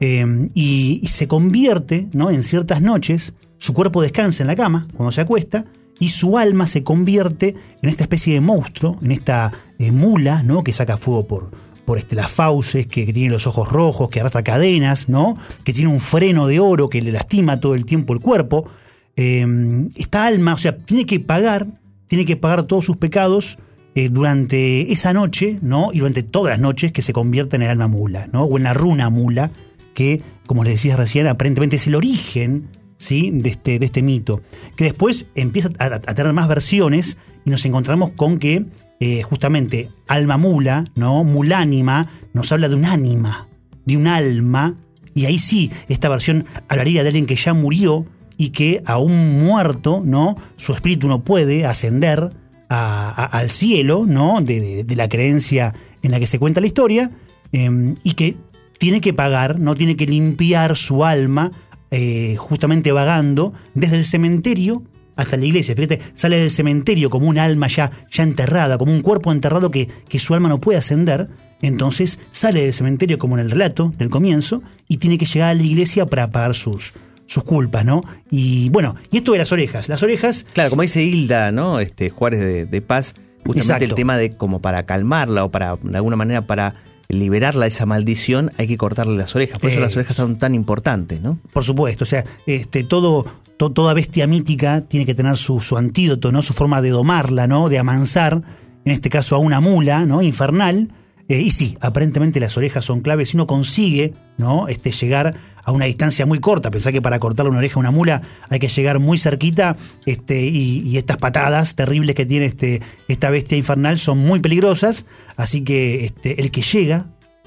eh, 0.00 0.50
y, 0.52 1.00
y 1.02 1.06
se 1.06 1.28
convierte, 1.28 2.08
¿no? 2.12 2.30
En 2.30 2.42
ciertas 2.42 2.82
noches 2.82 3.32
su 3.62 3.74
cuerpo 3.74 4.02
descansa 4.02 4.42
en 4.42 4.48
la 4.48 4.56
cama 4.56 4.88
cuando 4.96 5.12
se 5.12 5.20
acuesta 5.20 5.64
y 6.00 6.08
su 6.08 6.36
alma 6.36 6.66
se 6.66 6.82
convierte 6.82 7.54
en 7.80 7.88
esta 7.88 8.02
especie 8.02 8.34
de 8.34 8.40
monstruo, 8.40 8.98
en 9.00 9.12
esta 9.12 9.52
eh, 9.78 9.92
mula, 9.92 10.42
¿no? 10.42 10.64
Que 10.64 10.72
saca 10.72 10.96
fuego 10.96 11.28
por, 11.28 11.50
por 11.84 11.96
este, 11.96 12.16
las 12.16 12.28
fauces, 12.28 12.88
que, 12.88 13.06
que, 13.06 13.12
tiene 13.12 13.30
los 13.30 13.46
ojos 13.46 13.70
rojos, 13.70 14.10
que 14.10 14.18
arrastra 14.18 14.42
cadenas, 14.42 15.08
¿no? 15.08 15.38
Que 15.62 15.72
tiene 15.72 15.92
un 15.92 16.00
freno 16.00 16.48
de 16.48 16.58
oro 16.58 16.88
que 16.88 17.00
le 17.00 17.12
lastima 17.12 17.60
todo 17.60 17.76
el 17.76 17.84
tiempo 17.84 18.12
el 18.12 18.18
cuerpo. 18.18 18.66
Eh, 19.14 19.46
esta 19.94 20.26
alma, 20.26 20.54
o 20.54 20.58
sea, 20.58 20.78
tiene 20.78 21.06
que 21.06 21.20
pagar, 21.20 21.68
tiene 22.08 22.24
que 22.24 22.36
pagar 22.36 22.64
todos 22.64 22.84
sus 22.84 22.96
pecados 22.96 23.58
eh, 23.94 24.08
durante 24.08 24.90
esa 24.90 25.12
noche, 25.12 25.60
¿no? 25.62 25.90
Y 25.92 25.98
durante 25.98 26.24
todas 26.24 26.54
las 26.54 26.60
noches 26.60 26.90
que 26.90 27.00
se 27.02 27.12
convierte 27.12 27.54
en 27.54 27.62
el 27.62 27.68
alma 27.68 27.86
mula, 27.86 28.26
¿no? 28.32 28.42
O 28.42 28.58
en 28.58 28.64
la 28.64 28.74
runa 28.74 29.08
mula, 29.08 29.52
que, 29.94 30.20
como 30.48 30.64
les 30.64 30.72
decía 30.72 30.96
recién, 30.96 31.28
aparentemente 31.28 31.76
es 31.76 31.86
el 31.86 31.94
origen 31.94 32.81
¿sí? 33.02 33.32
de, 33.32 33.50
este, 33.50 33.78
de 33.80 33.86
este 33.86 34.00
mito, 34.00 34.42
que 34.76 34.84
después 34.84 35.26
empieza 35.34 35.70
a, 35.78 35.98
tener 35.98 36.32
más 36.32 36.46
versiones 36.46 37.18
y 37.44 37.50
nos 37.50 37.64
encontramos 37.64 38.10
con 38.10 38.38
que 38.38 38.64
eh, 39.00 39.22
justamente 39.22 39.90
alma 40.06 40.36
mula, 40.36 40.84
¿no? 40.94 41.24
mulánima, 41.24 42.08
nos 42.32 42.52
habla 42.52 42.68
de 42.68 42.76
un 42.76 42.84
ánima, 42.84 43.48
de 43.84 43.96
un 43.96 44.06
alma, 44.06 44.76
y 45.14 45.24
ahí 45.24 45.40
sí, 45.40 45.72
esta 45.88 46.08
versión 46.08 46.46
hablaría 46.68 47.02
de 47.02 47.08
alguien 47.08 47.26
que 47.26 47.34
ya 47.34 47.52
murió 47.54 48.06
y 48.36 48.50
que 48.50 48.82
aún 48.86 49.44
muerto, 49.44 50.00
¿no? 50.04 50.36
su 50.56 50.72
espíritu 50.72 51.08
no 51.08 51.24
puede 51.24 51.66
ascender 51.66 52.30
a, 52.68 53.24
al 53.26 53.50
cielo 53.50 54.04
¿no? 54.06 54.40
De, 54.40 54.86
la 54.96 55.08
creencia 55.08 55.74
en 56.02 56.12
la 56.12 56.20
que 56.20 56.26
se 56.28 56.38
cuenta 56.38 56.60
la 56.60 56.68
historia, 56.68 57.10
eh, 57.52 57.94
y 58.04 58.14
que 58.14 58.36
tiene 58.78 59.00
que 59.00 59.12
pagar, 59.12 59.58
no 59.58 59.74
tiene 59.74 59.96
que 59.96 60.06
limpiar 60.06 60.76
su 60.76 61.04
alma 61.04 61.50
eh, 61.92 62.36
justamente 62.38 62.90
vagando 62.90 63.52
desde 63.74 63.96
el 63.96 64.04
cementerio 64.04 64.82
hasta 65.14 65.36
la 65.36 65.44
iglesia. 65.44 65.74
Fíjate, 65.74 66.00
sale 66.14 66.38
del 66.38 66.50
cementerio 66.50 67.10
como 67.10 67.28
un 67.28 67.38
alma 67.38 67.68
ya, 67.68 67.90
ya 68.10 68.22
enterrada, 68.22 68.78
como 68.78 68.92
un 68.92 69.02
cuerpo 69.02 69.30
enterrado 69.30 69.70
que, 69.70 69.88
que 70.08 70.18
su 70.18 70.32
alma 70.32 70.48
no 70.48 70.58
puede 70.58 70.78
ascender. 70.78 71.28
Entonces 71.60 72.18
sale 72.30 72.62
del 72.62 72.72
cementerio 72.72 73.18
como 73.18 73.36
en 73.36 73.44
el 73.44 73.50
relato 73.50 73.92
del 73.98 74.08
comienzo 74.08 74.62
y 74.88 74.96
tiene 74.96 75.18
que 75.18 75.26
llegar 75.26 75.50
a 75.50 75.54
la 75.54 75.62
iglesia 75.62 76.06
para 76.06 76.30
pagar 76.30 76.54
sus, 76.54 76.94
sus 77.26 77.44
culpas, 77.44 77.84
¿no? 77.84 78.00
Y 78.30 78.70
bueno, 78.70 78.96
y 79.10 79.18
esto 79.18 79.32
de 79.32 79.38
las 79.38 79.52
orejas. 79.52 79.88
Las 79.90 80.02
orejas. 80.02 80.46
Claro, 80.54 80.70
como 80.70 80.80
dice 80.80 81.02
Hilda, 81.02 81.52
¿no? 81.52 81.78
Este 81.78 82.08
Juárez 82.08 82.40
de, 82.40 82.64
de 82.64 82.80
Paz, 82.80 83.14
justamente 83.44 83.60
Exacto. 83.60 83.84
el 83.84 83.94
tema 83.94 84.16
de 84.16 84.34
como 84.34 84.62
para 84.62 84.86
calmarla 84.86 85.44
o 85.44 85.50
para, 85.50 85.76
de 85.76 85.96
alguna 85.96 86.16
manera, 86.16 86.46
para 86.46 86.74
liberarla 87.12 87.62
de 87.66 87.68
esa 87.68 87.86
maldición, 87.86 88.50
hay 88.58 88.66
que 88.66 88.76
cortarle 88.76 89.16
las 89.16 89.34
orejas. 89.36 89.58
Por 89.60 89.70
eso 89.70 89.78
Eh, 89.78 89.82
las 89.82 89.94
orejas 89.94 90.16
son 90.16 90.38
tan 90.38 90.54
importantes, 90.54 91.20
¿no? 91.20 91.38
Por 91.52 91.62
supuesto, 91.62 92.02
o 92.04 92.06
sea, 92.06 92.24
este, 92.46 92.82
todo, 92.82 93.24
to- 93.58 93.70
toda 93.70 93.94
bestia 93.94 94.26
mítica 94.26 94.80
tiene 94.88 95.06
que 95.06 95.14
tener 95.14 95.36
su, 95.36 95.60
su 95.60 95.76
antídoto, 95.76 96.32
¿no? 96.32 96.42
Su 96.42 96.52
forma 96.54 96.82
de 96.82 96.90
domarla, 96.90 97.46
¿no? 97.46 97.68
De 97.68 97.78
amansar, 97.78 98.42
en 98.84 98.92
este 98.92 99.10
caso 99.10 99.36
a 99.36 99.38
una 99.38 99.60
mula, 99.60 100.04
¿no? 100.06 100.22
Infernal. 100.22 100.88
Eh, 101.28 101.40
y 101.40 101.50
sí, 101.52 101.76
aparentemente 101.80 102.40
las 102.40 102.56
orejas 102.56 102.84
son 102.84 103.00
claves. 103.00 103.28
Si 103.28 103.36
uno 103.36 103.46
consigue, 103.46 104.12
¿no? 104.38 104.66
Este, 104.68 104.90
llegar 104.90 105.36
a 105.64 105.72
una 105.72 105.84
distancia 105.86 106.26
muy 106.26 106.40
corta, 106.40 106.70
pensá 106.70 106.92
que 106.92 107.02
para 107.02 107.18
cortarle 107.18 107.50
una 107.50 107.58
oreja 107.58 107.76
a 107.76 107.80
una 107.80 107.90
mula 107.90 108.22
hay 108.48 108.58
que 108.58 108.68
llegar 108.68 108.98
muy 108.98 109.18
cerquita, 109.18 109.76
este, 110.06 110.42
y, 110.42 110.96
estas 110.96 111.16
patadas 111.16 111.74
terribles 111.74 112.14
que 112.14 112.26
tiene 112.26 112.46
este, 112.46 112.82
esta 113.08 113.30
bestia 113.30 113.56
infernal 113.56 113.98
son 113.98 114.18
muy 114.18 114.40
peligrosas. 114.40 115.06
Así 115.36 115.62
que 115.62 116.04
este, 116.04 116.40
el 116.40 116.50
que 116.50 116.62
llega 116.62 117.06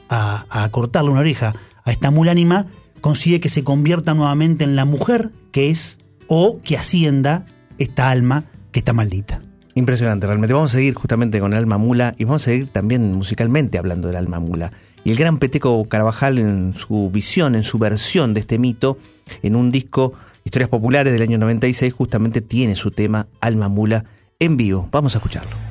a, 0.09 0.45
a 0.49 0.69
cortarle 0.69 1.11
una 1.11 1.21
oreja 1.21 1.55
a 1.83 1.91
esta 1.91 2.11
mulánima 2.11 2.67
consigue 3.01 3.39
que 3.39 3.49
se 3.49 3.63
convierta 3.63 4.13
nuevamente 4.13 4.63
en 4.63 4.75
la 4.75 4.85
mujer 4.85 5.31
que 5.51 5.69
es 5.69 5.99
o 6.27 6.59
que 6.63 6.77
ascienda 6.77 7.45
esta 7.77 8.09
alma 8.09 8.45
que 8.71 8.79
está 8.79 8.93
maldita. 8.93 9.41
Impresionante, 9.75 10.25
realmente. 10.25 10.53
Vamos 10.53 10.71
a 10.71 10.77
seguir 10.77 10.93
justamente 10.93 11.39
con 11.39 11.51
el 11.51 11.59
alma 11.59 11.77
mula 11.77 12.15
y 12.17 12.23
vamos 12.23 12.43
a 12.43 12.45
seguir 12.45 12.69
también 12.69 13.13
musicalmente 13.13 13.77
hablando 13.77 14.07
del 14.07 14.15
alma 14.15 14.39
mula. 14.39 14.71
Y 15.05 15.11
el 15.11 15.17
gran 15.17 15.37
Peteco 15.37 15.87
Carvajal 15.87 16.39
en 16.39 16.73
su 16.73 17.11
visión, 17.11 17.53
en 17.53 17.63
su 17.63 17.77
versión 17.77 18.33
de 18.33 18.39
este 18.39 18.57
mito, 18.57 18.97
en 19.43 19.55
un 19.55 19.71
disco 19.71 20.13
Historias 20.43 20.69
Populares 20.69 21.13
del 21.13 21.21
año 21.21 21.37
96, 21.37 21.93
justamente 21.93 22.41
tiene 22.41 22.75
su 22.75 22.89
tema 22.89 23.27
Alma 23.39 23.67
Mula 23.67 24.05
en 24.39 24.57
vivo. 24.57 24.89
Vamos 24.91 25.13
a 25.13 25.19
escucharlo. 25.19 25.64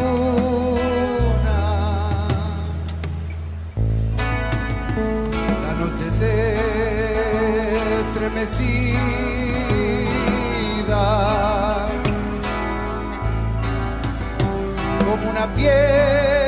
La 5.64 5.74
noche 5.80 6.12
estremecida 8.02 8.68
como 15.06 15.30
una 15.30 15.46
piel 15.56 16.45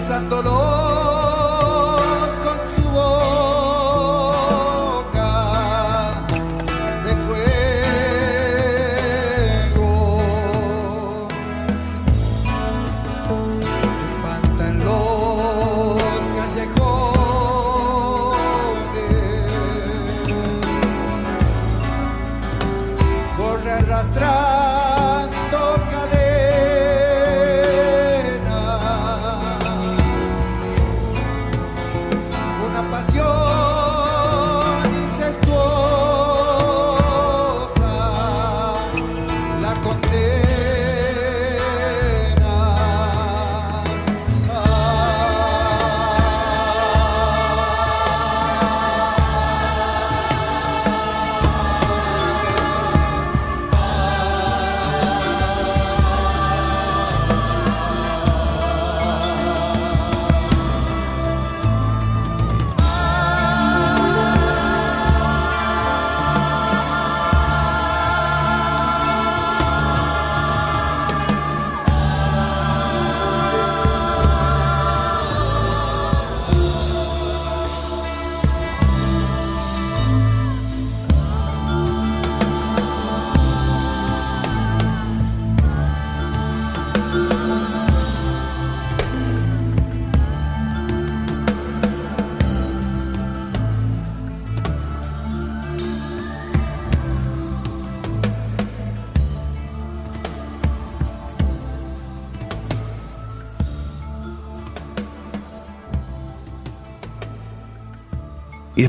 besándolos 0.00 0.89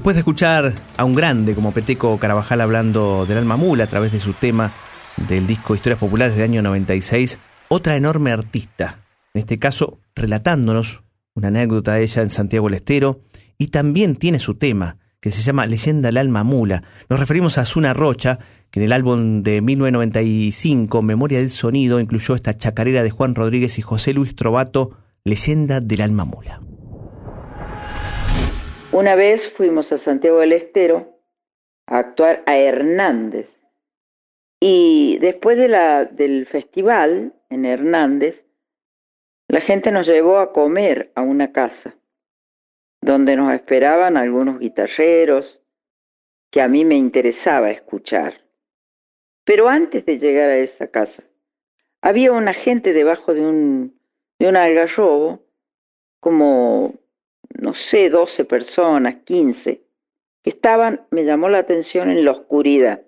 después 0.02 0.16
de 0.16 0.22
escuchar 0.22 0.74
a 0.98 1.06
un 1.06 1.14
grande 1.14 1.54
como 1.54 1.74
Peteco 1.74 2.18
Carabajal 2.18 2.60
hablando 2.62 3.28
del 3.28 3.38
alma 3.38 3.56
mula 3.56 3.84
a 3.84 3.88
través 3.88 4.12
de 4.12 4.20
su 4.20 4.34
tema 4.34 4.72
del 5.16 5.46
disco 5.46 5.76
Historias 5.76 6.00
Populares 6.00 6.34
del 6.34 6.46
año 6.46 6.64
96, 6.64 7.38
otra 7.68 7.96
enorme 7.96 8.32
artista, 8.32 9.02
en 9.36 9.42
este 9.42 9.60
caso 9.60 10.00
relatándonos 10.16 11.04
una 11.36 11.50
anécdota 11.50 11.94
de 11.94 12.02
ella 12.02 12.24
en 12.24 12.32
Santiago 12.32 12.66
del 12.66 12.78
Estero, 12.78 13.22
y 13.60 13.68
también 13.68 14.16
tiene 14.16 14.40
su 14.40 14.56
tema, 14.56 14.98
que 15.20 15.32
se 15.32 15.44
llama 15.44 15.68
Leyenda 15.68 16.08
del 16.08 16.18
alma 16.18 16.44
mula. 16.44 16.82
Nos 17.08 17.20
referimos 17.20 17.60
a 17.60 17.66
Zuna 17.66 17.94
Rocha, 17.94 18.40
que 18.72 18.80
en 18.80 18.86
el 18.86 18.94
álbum 18.94 19.44
de 19.44 19.62
1995, 19.62 21.04
Memoria 21.04 21.38
del 21.38 21.52
Sonido, 21.52 22.00
incluyó 22.00 22.34
esta 22.34 22.58
chacarera 22.58 23.04
de 23.04 23.12
Juan 23.12 23.36
Rodríguez 23.36 23.78
y 23.78 23.84
José 23.84 24.14
Luis 24.14 24.36
Trovato, 24.36 24.98
Leyenda 25.24 25.80
del 25.80 26.02
alma 26.02 26.26
mula. 26.26 26.60
Una 28.94 29.16
vez 29.16 29.48
fuimos 29.48 29.94
a 29.94 29.98
Santiago 29.98 30.40
del 30.40 30.52
Estero 30.52 31.18
a 31.88 32.00
actuar 32.00 32.44
a 32.46 32.58
Hernández. 32.58 33.50
Y 34.60 35.18
después 35.22 35.58
de 35.58 35.70
la, 35.70 36.04
del 36.04 36.46
festival 36.46 37.34
en 37.50 37.64
Hernández, 37.64 38.46
la 39.48 39.62
gente 39.62 39.92
nos 39.92 40.08
llevó 40.08 40.40
a 40.40 40.52
comer 40.52 41.14
a 41.16 41.22
una 41.22 41.54
casa, 41.54 41.96
donde 43.02 43.38
nos 43.38 43.54
esperaban 43.54 44.18
algunos 44.18 44.60
guitarreros 44.60 45.62
que 46.52 46.62
a 46.62 46.68
mí 46.68 46.84
me 46.84 46.96
interesaba 46.96 47.72
escuchar. 47.72 48.46
Pero 49.46 49.70
antes 49.70 50.06
de 50.06 50.20
llegar 50.20 50.50
a 50.50 50.58
esa 50.58 50.88
casa, 50.88 51.24
había 52.02 52.34
una 52.34 52.54
gente 52.54 52.92
debajo 52.92 53.34
de 53.34 53.42
un, 53.42 54.02
de 54.38 54.50
un 54.50 54.58
algarrobo, 54.58 55.46
como 56.20 57.01
no 57.62 57.76
sé, 57.76 58.10
12 58.10 58.44
personas, 58.46 59.18
15, 59.24 59.84
que 60.44 60.50
estaban, 60.50 61.06
me 61.12 61.24
llamó 61.24 61.48
la 61.48 61.60
atención, 61.60 62.10
en 62.10 62.26
la 62.26 62.32
oscuridad. 62.32 63.04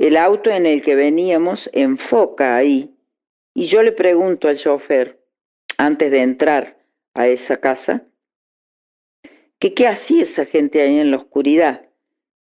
El 0.00 0.16
auto 0.16 0.50
en 0.50 0.66
el 0.66 0.82
que 0.82 0.96
veníamos 0.96 1.70
enfoca 1.72 2.56
ahí 2.56 2.98
y 3.54 3.66
yo 3.66 3.84
le 3.84 3.92
pregunto 3.92 4.48
al 4.48 4.58
chofer, 4.58 5.24
antes 5.78 6.10
de 6.10 6.22
entrar 6.22 6.84
a 7.14 7.28
esa 7.28 7.60
casa, 7.60 8.04
que 9.60 9.74
qué 9.74 9.86
hacía 9.86 10.24
esa 10.24 10.44
gente 10.44 10.82
ahí 10.82 10.98
en 10.98 11.12
la 11.12 11.18
oscuridad. 11.18 11.88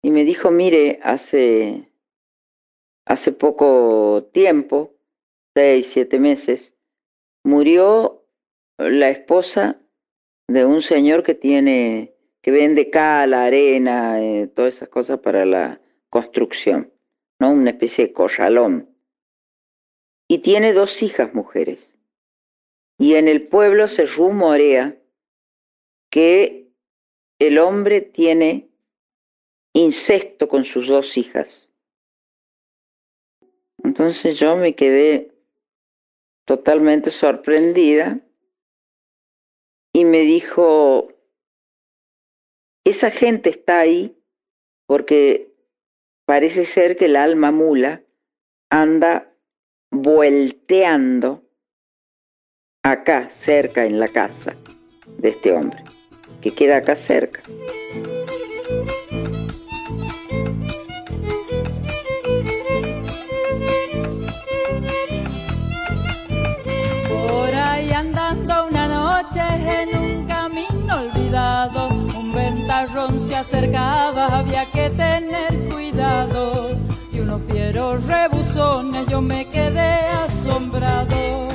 Y 0.00 0.12
me 0.12 0.24
dijo, 0.24 0.50
mire, 0.50 0.98
hace, 1.02 1.90
hace 3.04 3.32
poco 3.32 4.30
tiempo, 4.32 4.94
seis, 5.54 5.90
siete 5.92 6.18
meses, 6.18 6.74
murió 7.44 8.24
la 8.78 9.10
esposa 9.10 9.81
de 10.52 10.66
un 10.66 10.82
señor 10.82 11.22
que 11.22 11.34
tiene, 11.34 12.14
que 12.42 12.50
vende 12.50 12.90
cal, 12.90 13.32
arena, 13.32 14.22
eh, 14.22 14.48
todas 14.48 14.74
esas 14.74 14.88
cosas 14.88 15.20
para 15.20 15.46
la 15.46 15.80
construcción, 16.10 16.92
¿no? 17.38 17.50
Una 17.50 17.70
especie 17.70 18.08
de 18.08 18.12
corralón. 18.12 18.94
Y 20.28 20.38
tiene 20.38 20.72
dos 20.72 21.02
hijas 21.02 21.34
mujeres. 21.34 21.94
Y 22.98 23.14
en 23.14 23.28
el 23.28 23.48
pueblo 23.48 23.88
se 23.88 24.06
rumorea 24.06 24.96
que 26.10 26.70
el 27.38 27.58
hombre 27.58 28.02
tiene 28.02 28.68
incesto 29.72 30.48
con 30.48 30.64
sus 30.64 30.86
dos 30.86 31.16
hijas. 31.16 31.70
Entonces 33.82 34.38
yo 34.38 34.56
me 34.56 34.74
quedé 34.74 35.32
totalmente 36.44 37.10
sorprendida 37.10 38.20
y 39.92 40.04
me 40.04 40.20
dijo, 40.20 41.12
esa 42.84 43.10
gente 43.10 43.50
está 43.50 43.80
ahí 43.80 44.16
porque 44.86 45.52
parece 46.26 46.64
ser 46.64 46.96
que 46.96 47.06
el 47.06 47.16
alma 47.16 47.50
mula 47.50 48.02
anda 48.70 49.34
volteando 49.90 51.42
acá, 52.82 53.30
cerca, 53.30 53.84
en 53.84 54.00
la 54.00 54.08
casa 54.08 54.56
de 55.18 55.28
este 55.28 55.52
hombre, 55.52 55.84
que 56.40 56.50
queda 56.52 56.78
acá 56.78 56.96
cerca. 56.96 57.42
Acercaba, 73.42 74.38
había 74.38 74.64
que 74.70 74.88
tener 74.90 75.68
cuidado. 75.68 76.78
Y 77.12 77.18
unos 77.20 77.42
fieros 77.50 78.04
rebuzones, 78.06 79.06
yo 79.08 79.20
me 79.20 79.48
quedé 79.48 80.06
asombrado. 80.24 81.51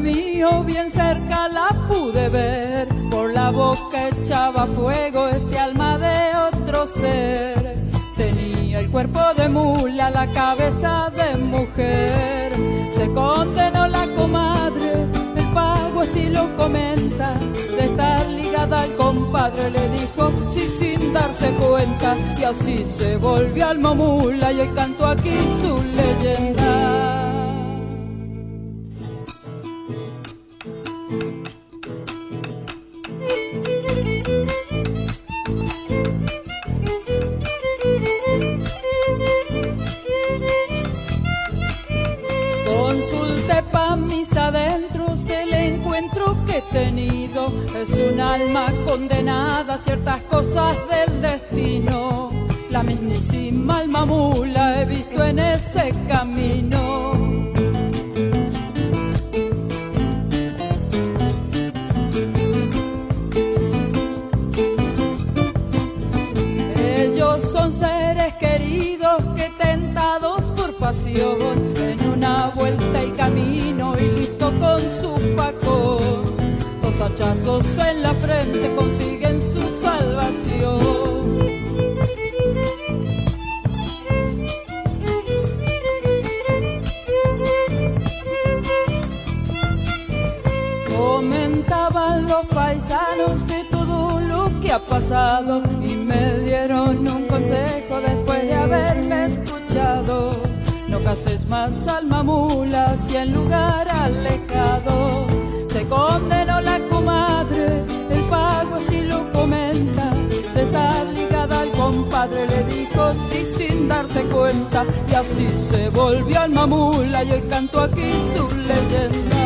Mío, 0.00 0.64
bien 0.64 0.90
cerca 0.90 1.48
la 1.48 1.68
pude 1.86 2.28
ver. 2.28 2.88
Por 3.10 3.32
la 3.32 3.50
boca 3.50 4.08
echaba 4.08 4.66
fuego 4.66 5.28
este 5.28 5.58
alma 5.58 5.98
de 5.98 6.36
otro 6.36 6.86
ser. 6.86 7.78
Tenía 8.16 8.80
el 8.80 8.90
cuerpo 8.90 9.20
de 9.36 9.48
mula, 9.48 10.10
la 10.10 10.26
cabeza 10.28 11.12
de 11.16 11.36
mujer. 11.38 12.52
Se 12.92 13.10
condenó 13.12 13.86
la 13.88 14.06
comadre, 14.16 15.06
el 15.36 15.52
pago 15.54 16.00
así 16.00 16.28
lo 16.28 16.54
comenta. 16.56 17.34
De 17.76 17.86
estar 17.86 18.26
ligada 18.26 18.82
al 18.82 18.94
compadre 18.96 19.70
le 19.70 19.88
dijo, 19.90 20.32
sí 20.48 20.66
sin 20.78 21.12
darse 21.12 21.50
cuenta. 21.54 22.16
Y 22.38 22.44
así 22.44 22.84
se 22.84 23.16
volvió 23.16 23.68
alma 23.68 23.94
mula 23.94 24.52
y 24.52 24.60
hoy 24.60 24.68
canto 24.68 25.06
aquí 25.06 25.36
su 25.62 25.82
leyenda. 25.94 27.19
Condenada 49.00 49.74
a 49.74 49.78
ciertas 49.78 50.20
cosas 50.24 50.76
del 50.90 51.22
destino. 51.22 52.30
La 52.70 52.82
mismísima 52.82 53.78
alma 53.78 54.04
mula 54.04 54.82
he 54.82 54.84
visto 54.84 55.24
en 55.24 55.38
ese 55.38 55.94
camino. 56.06 57.14
Ellos 66.76 67.38
son 67.50 67.72
seres 67.74 68.34
queridos 68.34 69.18
que 69.34 69.50
tentados 69.58 70.42
por 70.52 70.74
pasión 70.74 71.38
en 71.76 72.00
una 72.06 72.52
vuelta 72.54 73.02
y 73.02 73.10
camino 73.12 73.94
y 73.98 74.18
listo 74.18 74.52
con 74.58 74.80
su. 75.00 75.19
En 77.22 78.02
la 78.02 78.14
frente 78.14 78.74
consiguen 78.74 79.42
su 79.42 79.60
salvación. 79.82 80.80
Comentaban 90.96 92.26
los 92.26 92.46
paisanos 92.46 93.46
de 93.46 93.64
todo 93.70 94.18
lo 94.20 94.58
que 94.60 94.72
ha 94.72 94.78
pasado 94.78 95.62
y 95.82 95.94
me 95.96 96.38
dieron 96.46 97.06
un 97.06 97.26
consejo 97.26 98.00
después 98.00 98.44
de 98.44 98.54
haberme 98.54 99.26
escuchado. 99.26 100.40
No 100.88 101.04
cases 101.04 101.46
más 101.46 101.86
alma 101.86 102.22
mula 102.22 102.96
si 102.96 103.16
en 103.16 103.34
lugar 103.34 103.90
alejado 103.90 105.29
se 105.80 105.86
condenó 105.86 106.60
la 106.60 106.78
comadre, 106.88 107.84
el 108.10 108.24
pago 108.28 108.78
si 108.86 109.00
lo 109.02 109.32
comenta, 109.32 110.12
de 110.54 110.62
estar 110.62 111.06
ligada 111.06 111.60
al 111.60 111.70
compadre. 111.70 112.46
Le 112.46 112.64
dijo 112.64 113.12
sí 113.30 113.46
sin 113.56 113.88
darse 113.88 114.22
cuenta 114.24 114.84
y 115.10 115.14
así 115.14 115.48
se 115.70 115.88
volvió 115.88 116.40
alma 116.40 116.66
mula 116.66 117.24
y 117.24 117.32
hoy 117.32 117.42
canto 117.48 117.80
aquí 117.80 118.12
su 118.36 118.46
leyenda. 118.56 119.36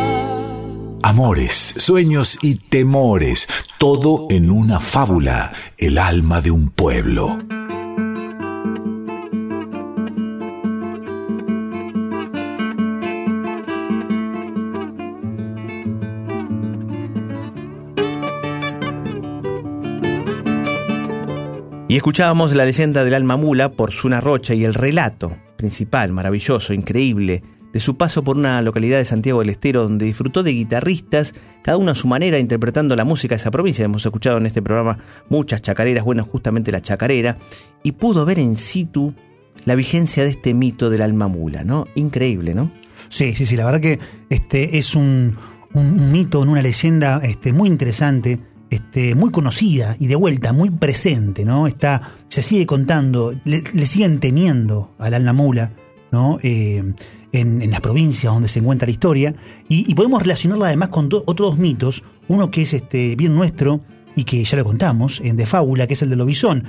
Amores, 1.03 1.75
sueños 1.77 2.39
y 2.43 2.57
temores, 2.57 3.47
todo 3.79 4.27
en 4.31 4.51
una 4.51 4.81
fábula, 4.81 5.53
el 5.77 5.99
alma 5.99 6.41
de 6.41 6.51
un 6.51 6.71
pueblo. 6.71 7.39
Escuchábamos 22.05 22.55
la 22.55 22.67
leyenda 22.67 23.03
del 23.03 23.15
alma 23.15 23.39
mula 23.39 23.73
por 23.73 23.91
Zuna 23.91 24.21
Rocha 24.21 24.53
y 24.53 24.63
el 24.67 24.75
relato 24.75 25.39
principal, 25.57 26.13
maravilloso, 26.13 26.75
increíble, 26.75 27.43
de 27.73 27.81
su 27.81 27.97
paso 27.97 28.23
por 28.23 28.37
una 28.37 28.61
localidad 28.61 28.99
de 28.99 29.07
Santiago 29.07 29.41
del 29.41 29.49
Estero 29.49 29.85
donde 29.85 30.05
disfrutó 30.05 30.43
de 30.43 30.53
guitarristas, 30.53 31.33
cada 31.63 31.79
uno 31.79 31.93
a 31.93 31.95
su 31.95 32.07
manera 32.07 32.39
interpretando 32.39 32.95
la 32.95 33.05
música 33.05 33.35
de 33.35 33.41
esa 33.41 33.51
provincia. 33.51 33.87
Hemos 33.87 34.05
escuchado 34.05 34.37
en 34.37 34.45
este 34.45 34.61
programa 34.61 34.99
muchas 35.31 35.63
chacareras, 35.63 36.05
bueno, 36.05 36.25
justamente 36.25 36.71
la 36.71 36.83
chacarera, 36.83 37.39
y 37.83 37.93
pudo 37.93 38.27
ver 38.27 38.39
en 38.39 38.57
situ 38.57 39.15
la 39.65 39.75
vigencia 39.75 40.25
de 40.25 40.29
este 40.29 40.53
mito 40.53 40.91
del 40.91 41.01
alma 41.01 41.29
mula, 41.29 41.65
¿no? 41.65 41.87
Increíble, 41.95 42.53
¿no? 42.53 42.71
Sí, 43.09 43.35
sí, 43.35 43.47
sí, 43.47 43.57
la 43.57 43.65
verdad 43.65 43.81
que 43.81 43.99
este 44.29 44.77
es 44.77 44.95
un- 44.95 45.39
un 45.73 46.13
mito, 46.13 46.41
una 46.41 46.61
leyenda 46.61 47.23
este, 47.25 47.55
muy 47.55 47.71
interesante, 47.71 48.41
este, 48.71 49.15
muy 49.15 49.31
conocida 49.31 49.97
y 49.99 50.07
de 50.07 50.17
vuelta, 50.17 50.53
muy 50.53 50.71
presente, 50.71 51.45
¿no? 51.45 51.67
Está, 51.67 52.15
se 52.29 52.43
sigue 52.43 52.67
contando, 52.67 53.35
le, 53.45 53.63
siguen 53.87 54.21
temiendo 54.21 54.91
al 54.99 55.15
alma 55.15 55.33
mula, 55.33 55.73
¿no? 56.11 56.39
Eh, 56.43 56.83
en, 57.33 57.71
las 57.71 57.81
provincias 57.81 58.33
donde 58.33 58.49
se 58.49 58.61
encuentra 58.61 58.87
la 58.87 58.93
historia, 58.93 59.35
y, 59.69 59.93
podemos 59.95 60.23
relacionarla 60.23 60.67
además 60.67 60.89
con 60.89 61.07
otros 61.07 61.37
dos 61.37 61.59
mitos, 61.59 62.05
uno 62.29 62.51
que 62.51 62.63
es 62.63 62.75
este, 62.75 63.17
bien 63.17 63.35
nuestro 63.35 63.81
y 64.17 64.25
que 64.25 64.45
ya 64.45 64.57
lo 64.57 64.65
contamos, 64.65 65.21
en 65.23 65.37
de 65.37 65.47
fábula, 65.47 65.87
que 65.87 65.95
es 65.95 66.03
el 66.03 66.11
del 66.11 66.21
lobizón. 66.21 66.65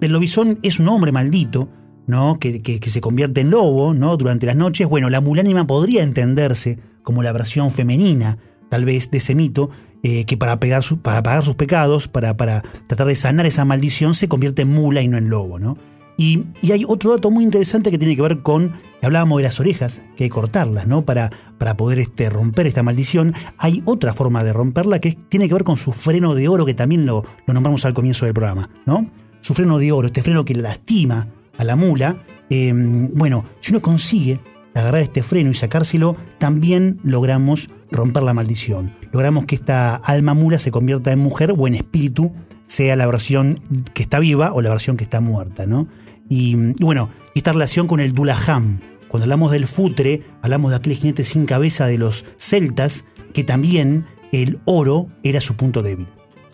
El 0.00 0.12
lobizón 0.12 0.58
es 0.62 0.80
un 0.80 0.88
hombre 0.88 1.12
maldito, 1.12 1.68
¿no? 2.06 2.38
Que 2.40 2.80
se 2.82 3.00
convierte 3.00 3.42
en 3.42 3.50
lobo 3.50 3.94
¿no? 3.94 4.16
durante 4.16 4.46
las 4.46 4.56
noches. 4.56 4.88
Bueno, 4.88 5.08
la 5.10 5.20
mulánima 5.20 5.66
podría 5.66 6.02
entenderse 6.02 6.78
como 7.02 7.22
la 7.22 7.32
versión 7.32 7.70
femenina, 7.70 8.38
tal 8.68 8.84
vez, 8.84 9.10
de 9.10 9.18
ese 9.18 9.34
mito, 9.34 9.70
eh, 10.02 10.24
que 10.24 10.36
para, 10.36 10.60
pegar 10.60 10.82
pagar 11.02 11.44
sus 11.44 11.56
pecados, 11.56 12.08
para, 12.08 12.36
tratar 12.36 13.06
de 13.06 13.16
sanar 13.16 13.46
esa 13.46 13.64
maldición, 13.64 14.14
se 14.14 14.28
convierte 14.28 14.62
en 14.62 14.68
mula 14.68 15.02
y 15.02 15.08
no 15.08 15.18
en 15.18 15.28
lobo. 15.28 15.58
¿no? 15.58 15.76
Y, 16.16 16.44
hay 16.70 16.84
otro 16.86 17.12
dato 17.12 17.30
muy 17.30 17.44
interesante 17.44 17.90
que 17.90 17.98
tiene 17.98 18.16
que 18.16 18.22
ver 18.22 18.42
con, 18.42 18.72
hablábamos 19.02 19.38
de 19.38 19.44
las 19.44 19.60
orejas, 19.60 20.00
que 20.16 20.24
hay 20.24 20.30
que 20.30 20.34
cortarlas, 20.34 20.86
¿no? 20.86 21.04
Para, 21.04 21.30
poder 21.76 22.00
este, 22.00 22.30
romper 22.30 22.66
esta 22.66 22.82
maldición. 22.82 23.34
Hay 23.56 23.82
otra 23.84 24.12
forma 24.12 24.44
de 24.44 24.52
romperla 24.52 25.00
que 25.00 25.16
tiene 25.28 25.48
que 25.48 25.54
ver 25.54 25.64
con 25.64 25.76
su 25.76 25.92
freno 25.92 26.34
de 26.34 26.48
oro, 26.48 26.66
que 26.66 26.74
también 26.74 27.06
lo, 27.06 27.24
lo 27.46 27.54
nombramos 27.54 27.84
al 27.84 27.94
comienzo 27.94 28.24
del 28.24 28.34
programa, 28.34 28.68
¿no? 28.86 29.06
Su 29.40 29.54
freno 29.54 29.78
de 29.78 29.92
oro, 29.92 30.08
este 30.08 30.22
freno 30.22 30.44
que 30.44 30.54
lastima 30.54 31.28
a 31.56 31.64
la 31.64 31.76
mula. 31.76 32.16
eh, 32.50 32.72
bueno, 32.74 33.44
si 33.60 33.72
uno 33.72 33.80
consigue 33.80 34.40
agarrar 34.78 35.02
este 35.02 35.22
freno 35.22 35.50
y 35.50 35.54
sacárselo, 35.54 36.16
también 36.38 37.00
logramos 37.02 37.70
romper 37.90 38.22
la 38.22 38.34
maldición. 38.34 38.94
Logramos 39.12 39.46
que 39.46 39.54
esta 39.54 39.96
alma 39.96 40.34
mula 40.34 40.58
se 40.58 40.70
convierta 40.70 41.12
en 41.12 41.18
mujer 41.18 41.54
o 41.56 41.66
en 41.66 41.74
espíritu, 41.74 42.32
sea 42.66 42.96
la 42.96 43.06
versión 43.06 43.60
que 43.94 44.02
está 44.02 44.18
viva 44.18 44.52
o 44.52 44.60
la 44.60 44.70
versión 44.70 44.96
que 44.96 45.04
está 45.04 45.20
muerta, 45.20 45.66
¿no? 45.66 45.88
Y, 46.28 46.56
y 46.78 46.84
bueno, 46.84 47.10
esta 47.34 47.52
relación 47.52 47.86
con 47.86 48.00
el 48.00 48.12
Dulaham. 48.12 48.80
Cuando 49.08 49.24
hablamos 49.24 49.50
del 49.52 49.66
futre, 49.66 50.22
hablamos 50.42 50.70
de 50.70 50.76
aquel 50.76 50.94
jinete 50.94 51.24
sin 51.24 51.46
cabeza 51.46 51.86
de 51.86 51.96
los 51.96 52.26
celtas, 52.36 53.06
que 53.32 53.42
también 53.42 54.04
el 54.32 54.58
oro 54.66 55.08
era 55.22 55.40
su 55.40 55.56
punto 55.56 55.82
débil. 55.82 56.08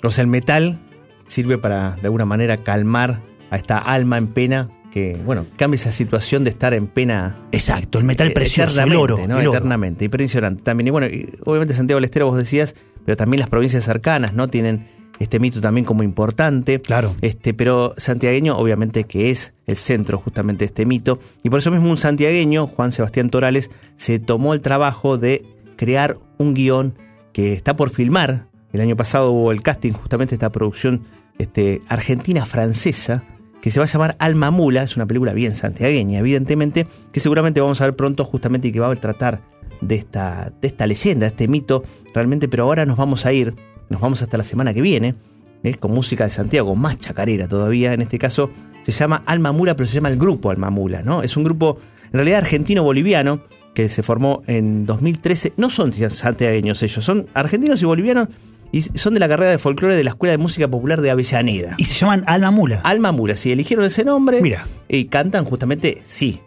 O 0.05 0.11
sea, 0.11 0.23
el 0.23 0.29
metal 0.29 0.79
sirve 1.27 1.59
para, 1.59 1.97
de 1.97 2.03
alguna 2.05 2.27
manera, 2.27 2.59
calmar 2.59 3.21
a 3.51 3.57
esta 3.57 3.79
alma 3.79 4.19
en 4.19 4.29
pena 4.29 4.69
que, 4.95 5.21
bueno, 5.25 5.45
cambia 5.57 5.75
esa 5.75 5.91
situación 5.91 6.45
de 6.45 6.51
estar 6.51 6.73
en 6.73 6.87
pena. 6.87 7.37
Exacto, 7.51 7.99
el 7.99 8.05
metal 8.05 8.29
eh, 8.29 8.31
precioso, 8.31 8.81
el 8.81 8.93
eternamente, 8.93 9.13
oro, 9.13 9.27
¿no? 9.27 9.41
el. 9.41 9.49
Eternamente, 9.49 10.05
impresionante. 10.05 10.63
También, 10.63 10.87
y 10.87 10.91
bueno, 10.91 11.09
y 11.09 11.35
obviamente 11.45 11.75
Santiago 11.75 11.97
del 11.97 12.05
Estero 12.05 12.27
vos 12.27 12.39
decías, 12.39 12.77
pero 13.05 13.17
también 13.17 13.41
las 13.41 13.51
provincias 13.51 13.83
cercanas, 13.83 14.35
¿no? 14.35 14.47
Tienen 14.47 14.87
este 15.19 15.41
mito 15.41 15.61
también 15.61 15.85
como 15.85 16.05
importante. 16.05 16.81
Claro. 16.81 17.13
Este, 17.23 17.55
pero 17.55 17.95
santiagueño, 17.97 18.57
obviamente, 18.57 19.03
que 19.03 19.31
es 19.31 19.53
el 19.67 19.75
centro 19.75 20.19
justamente 20.21 20.61
de 20.61 20.67
este 20.67 20.87
mito. 20.87 21.19
Y 21.43 21.51
por 21.51 21.59
eso 21.59 21.73
mismo 21.73 21.91
un 21.91 21.99
santiagueño, 21.99 22.69
Juan 22.69 22.93
Sebastián 22.93 23.31
Torales, 23.31 23.73
se 23.97 24.21
tomó 24.21 24.55
el 24.55 24.61
trabajo 24.61 25.19
de 25.19 25.45
crear 25.75 26.19
un 26.39 26.55
guion 26.55 26.95
que 27.33 27.53
está 27.53 27.75
por 27.75 27.91
filmar. 27.91 28.47
El 28.73 28.81
año 28.81 28.95
pasado 28.95 29.33
hubo 29.33 29.51
el 29.51 29.61
casting, 29.61 29.91
justamente 29.91 30.37
esta 30.37 30.53
producción 30.53 31.03
este, 31.39 31.83
argentina-francesa, 31.89 33.25
que 33.64 33.70
se 33.70 33.81
va 33.81 33.85
a 33.85 33.88
llamar 33.88 34.14
Alma 34.18 34.50
Mula, 34.50 34.83
es 34.83 34.94
una 34.94 35.07
película 35.07 35.33
bien 35.33 35.57
santiagueña, 35.57 36.18
evidentemente, 36.18 36.87
que 37.12 37.18
seguramente 37.18 37.62
vamos 37.62 37.81
a 37.81 37.85
ver 37.85 37.96
pronto 37.96 38.22
justamente 38.27 38.68
y 38.68 38.72
que 38.72 38.79
va 38.79 38.90
a 38.90 38.96
tratar 38.96 39.40
de 39.81 39.94
esta, 39.94 40.53
de 40.61 40.68
esta 40.68 40.87
leyenda, 40.87 41.24
de 41.24 41.29
este 41.29 41.48
mito, 41.48 41.83
realmente, 42.12 42.46
pero 42.46 42.64
ahora 42.64 42.85
nos 42.85 42.98
vamos 42.98 43.24
a 43.24 43.33
ir, 43.33 43.55
nos 43.88 44.03
vamos 44.03 44.20
hasta 44.20 44.37
la 44.37 44.44
semana 44.44 44.74
que 44.74 44.83
viene, 44.83 45.14
¿eh? 45.62 45.74
con 45.77 45.92
música 45.92 46.24
de 46.24 46.31
Santiago, 46.31 46.77
más 46.77 46.98
chacarera 46.98 47.48
todavía, 47.48 47.94
en 47.94 48.03
este 48.03 48.18
caso 48.18 48.50
se 48.83 48.92
llama 48.92 49.22
Alma 49.24 49.50
Mula, 49.50 49.74
pero 49.74 49.88
se 49.88 49.94
llama 49.94 50.11
el 50.11 50.18
grupo 50.18 50.50
Alma 50.50 50.68
Mula, 50.68 51.00
¿no? 51.00 51.22
Es 51.22 51.35
un 51.38 51.44
grupo 51.44 51.79
en 52.09 52.12
realidad 52.12 52.40
argentino-boliviano 52.40 53.44
que 53.72 53.88
se 53.88 54.03
formó 54.03 54.42
en 54.46 54.85
2013, 54.85 55.55
no 55.57 55.70
son 55.70 55.94
santiagueños 56.11 56.83
ellos, 56.83 57.03
son 57.03 57.29
argentinos 57.33 57.81
y 57.81 57.87
bolivianos 57.87 58.29
y 58.75 58.83
son 58.99 59.15
de 59.15 59.21
la 59.21 59.29
carrera 59.29 59.53
de 59.53 59.59
folclore 59.59 59.95
de 59.95 60.03
la 60.03 60.11
Escuela 60.11 60.33
de 60.33 60.39
Música 60.39 60.67
Popular 60.67 61.01
de 61.01 61.09
Avellaneda. 61.09 61.77
Y 61.79 61.85
se 61.85 61.95
llaman 61.95 62.25
Alma 62.27 62.51
Mula. 62.51 62.81
Alma 62.83 63.13
Mula, 63.13 63.37
sí, 63.37 63.53
eligieron 63.53 63.85
ese 63.85 64.03
nombre. 64.03 64.43
Mira. 64.43 64.67
Y 64.89 65.05
cantan 65.05 65.45
justamente, 65.45 66.03
sí, 66.07 66.41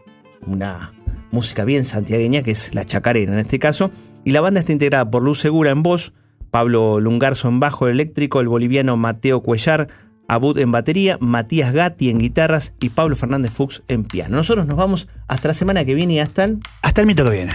una 0.46 0.92
música 1.32 1.64
bien 1.64 1.86
santiagueña, 1.86 2.42
que 2.42 2.52
es 2.52 2.76
la 2.76 2.84
chacarera 2.84 3.32
en 3.32 3.40
este 3.40 3.60
caso. 3.60 3.92
Y 4.26 4.32
la 4.32 4.42
banda 4.42 4.60
está 4.60 4.74
integrada 4.74 5.10
por 5.10 5.24
Luz 5.24 5.40
Segura 5.40 5.72
en 5.72 5.84
voz, 5.84 6.12
Pablo 6.52 7.00
Lungarzo 7.00 7.48
en 7.48 7.62
bajo 7.62 7.88
eléctrico, 7.88 8.42
el 8.42 8.50
boliviano 8.50 8.98
Mateo 8.98 9.42
Cuellar, 9.42 9.88
Abud 10.28 10.58
en 10.58 10.74
batería, 10.74 11.18
Matías 11.22 11.72
Gatti 11.72 12.10
en 12.10 12.18
guitarras 12.18 12.74
y 12.82 12.90
Pablo 12.90 13.16
Fernández 13.16 13.54
Fuchs 13.54 13.84
en 13.88 14.04
piano. 14.04 14.36
Nosotros 14.36 14.68
nos 14.68 14.76
vamos 14.76 15.08
hasta 15.30 15.48
la 15.48 15.54
semana 15.54 15.86
que 15.86 15.94
viene 15.94 16.16
y 16.16 16.20
hasta 16.20 16.44
el... 16.44 16.60
Hasta 16.82 17.00
el 17.00 17.08
mito 17.08 17.24
que 17.24 17.30
viene. 17.30 17.54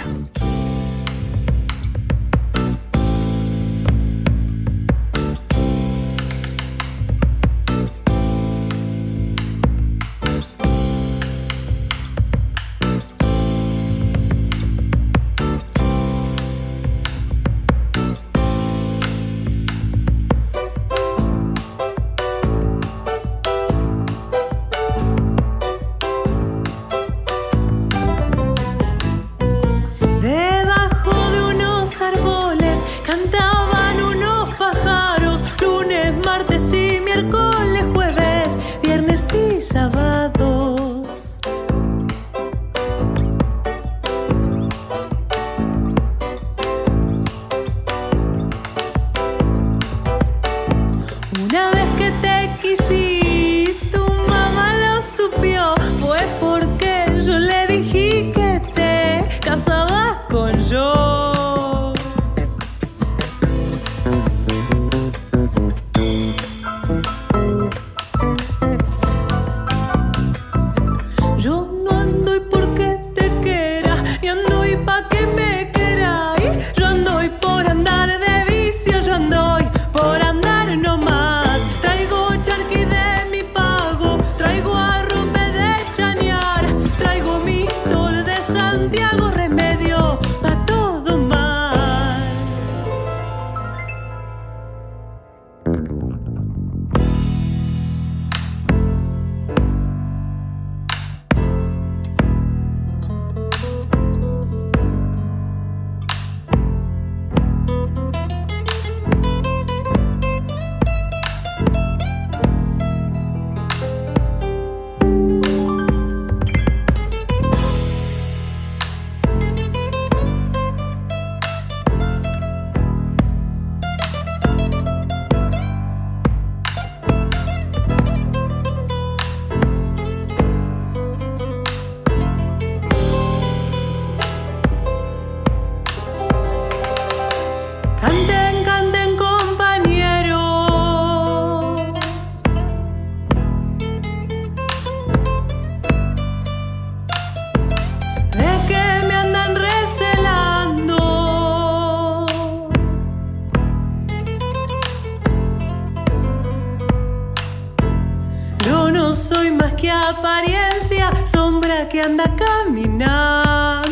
apariencia, 159.93 161.13
sombra 161.27 161.89
que 161.89 162.01
anda 162.01 162.25
caminando. 162.37 163.92